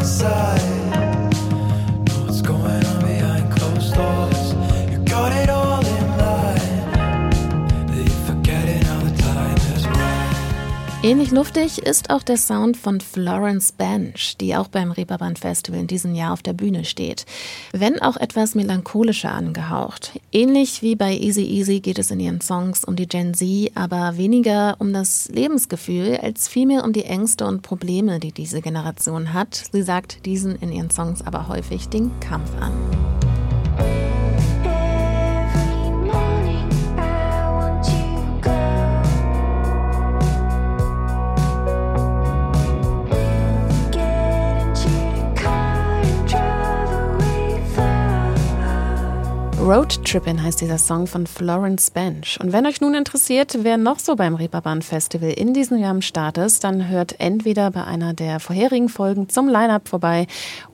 side. 0.07 0.76
Ähnlich 11.07 11.31
luftig 11.31 11.77
ist 11.77 12.09
auch 12.09 12.21
der 12.21 12.35
Sound 12.35 12.75
von 12.75 12.99
Florence 12.99 13.71
Bench, 13.71 14.35
die 14.41 14.57
auch 14.57 14.67
beim 14.67 14.91
Reeperbahn 14.91 15.37
Festival 15.37 15.79
in 15.79 15.87
diesem 15.87 16.13
Jahr 16.13 16.33
auf 16.33 16.43
der 16.43 16.51
Bühne 16.51 16.83
steht. 16.83 17.25
Wenn 17.71 18.01
auch 18.01 18.17
etwas 18.17 18.55
melancholischer 18.55 19.31
angehaucht. 19.31 20.19
Ähnlich 20.33 20.81
wie 20.81 20.97
bei 20.97 21.13
Easy 21.17 21.45
Easy 21.45 21.79
geht 21.79 21.97
es 21.97 22.11
in 22.11 22.19
ihren 22.19 22.41
Songs 22.41 22.83
um 22.83 22.97
die 22.97 23.07
Gen 23.07 23.33
Z, 23.33 23.71
aber 23.73 24.17
weniger 24.17 24.75
um 24.79 24.91
das 24.91 25.29
Lebensgefühl, 25.29 26.17
als 26.17 26.49
vielmehr 26.49 26.83
um 26.83 26.91
die 26.91 27.05
Ängste 27.05 27.47
und 27.47 27.61
Probleme, 27.61 28.19
die 28.19 28.33
diese 28.33 28.59
Generation 28.59 29.31
hat. 29.31 29.63
Sie 29.71 29.83
sagt 29.83 30.25
diesen 30.25 30.57
in 30.57 30.73
ihren 30.73 30.89
Songs 30.89 31.25
aber 31.25 31.47
häufig 31.47 31.87
den 31.87 32.11
Kampf 32.19 32.51
an. 32.59 32.73
Road 49.67 50.01
Trippin' 50.05 50.41
heißt 50.41 50.61
dieser 50.61 50.77
Song 50.77 51.07
von 51.07 51.27
Florence 51.27 51.91
Bench. 51.91 52.39
Und 52.39 52.53
wenn 52.53 52.65
euch 52.65 52.79
nun 52.79 52.93
interessiert, 52.93 53.57
wer 53.63 53.75
noch 53.75 53.99
so 53.99 54.15
beim 54.15 54.35
Reeperbahn 54.35 54.81
Festival 54.81 55.31
in 55.31 55.53
diesem 55.53 55.77
Jahr 55.77 55.91
am 55.91 56.01
Start 56.01 56.37
ist, 56.37 56.63
dann 56.63 56.87
hört 56.87 57.19
entweder 57.19 57.69
bei 57.71 57.83
einer 57.83 58.13
der 58.13 58.39
vorherigen 58.39 58.87
Folgen 58.87 59.27
zum 59.27 59.49
Line-Up 59.49 59.89
vorbei 59.89 60.25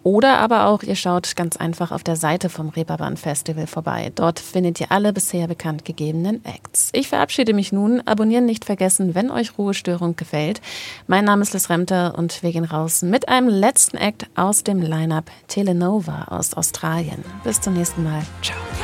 oder 0.04 0.38
aber 0.38 0.68
auch 0.68 0.84
ihr 0.84 0.96
schaut 0.96 1.36
ganz 1.36 1.58
einfach 1.58 1.92
auf 1.92 2.04
der 2.04 2.18
Seite 2.18 2.50
vom 2.50 2.70
Reeperbahn 2.70 3.18
Festival 3.18 3.66
vorbei. 3.66 4.12
Dort 4.14 4.40
findet 4.40 4.80
ihr 4.80 4.92
alle 4.92 5.12
bisher 5.12 5.48
bekannt 5.48 5.86
gegebenen 5.86 6.46
Acts. 6.46 6.90
Ich 6.94 7.08
verabschiede 7.08 7.56
mich 7.56 7.72
nun. 7.72 8.00
Abonnieren 8.06 8.46
nicht 8.46 8.64
vergessen, 8.64 9.16
wenn 9.16 9.32
euch 9.32 9.58
Ruhestörung 9.58 10.16
gefällt. 10.18 10.62
Mein 11.08 11.26
Name 11.26 11.42
ist 11.42 11.54
Liz 11.54 11.68
Remter 11.68 12.14
und 12.16 12.44
wir 12.44 12.52
gehen 12.52 12.66
raus 12.66 13.02
mit 13.02 13.28
einem 13.28 13.48
letzten 13.48 13.98
Act 13.98 14.28
aus 14.36 14.64
dem 14.64 14.82
Line-Up 14.82 15.32
Telenova 15.48 16.26
aus 16.26 16.54
Australien. 16.54 17.26
Bis 17.44 17.60
zum 17.60 17.74
nächsten 17.74 18.04
Mal. 18.04 18.22
Ciao. 18.44 18.83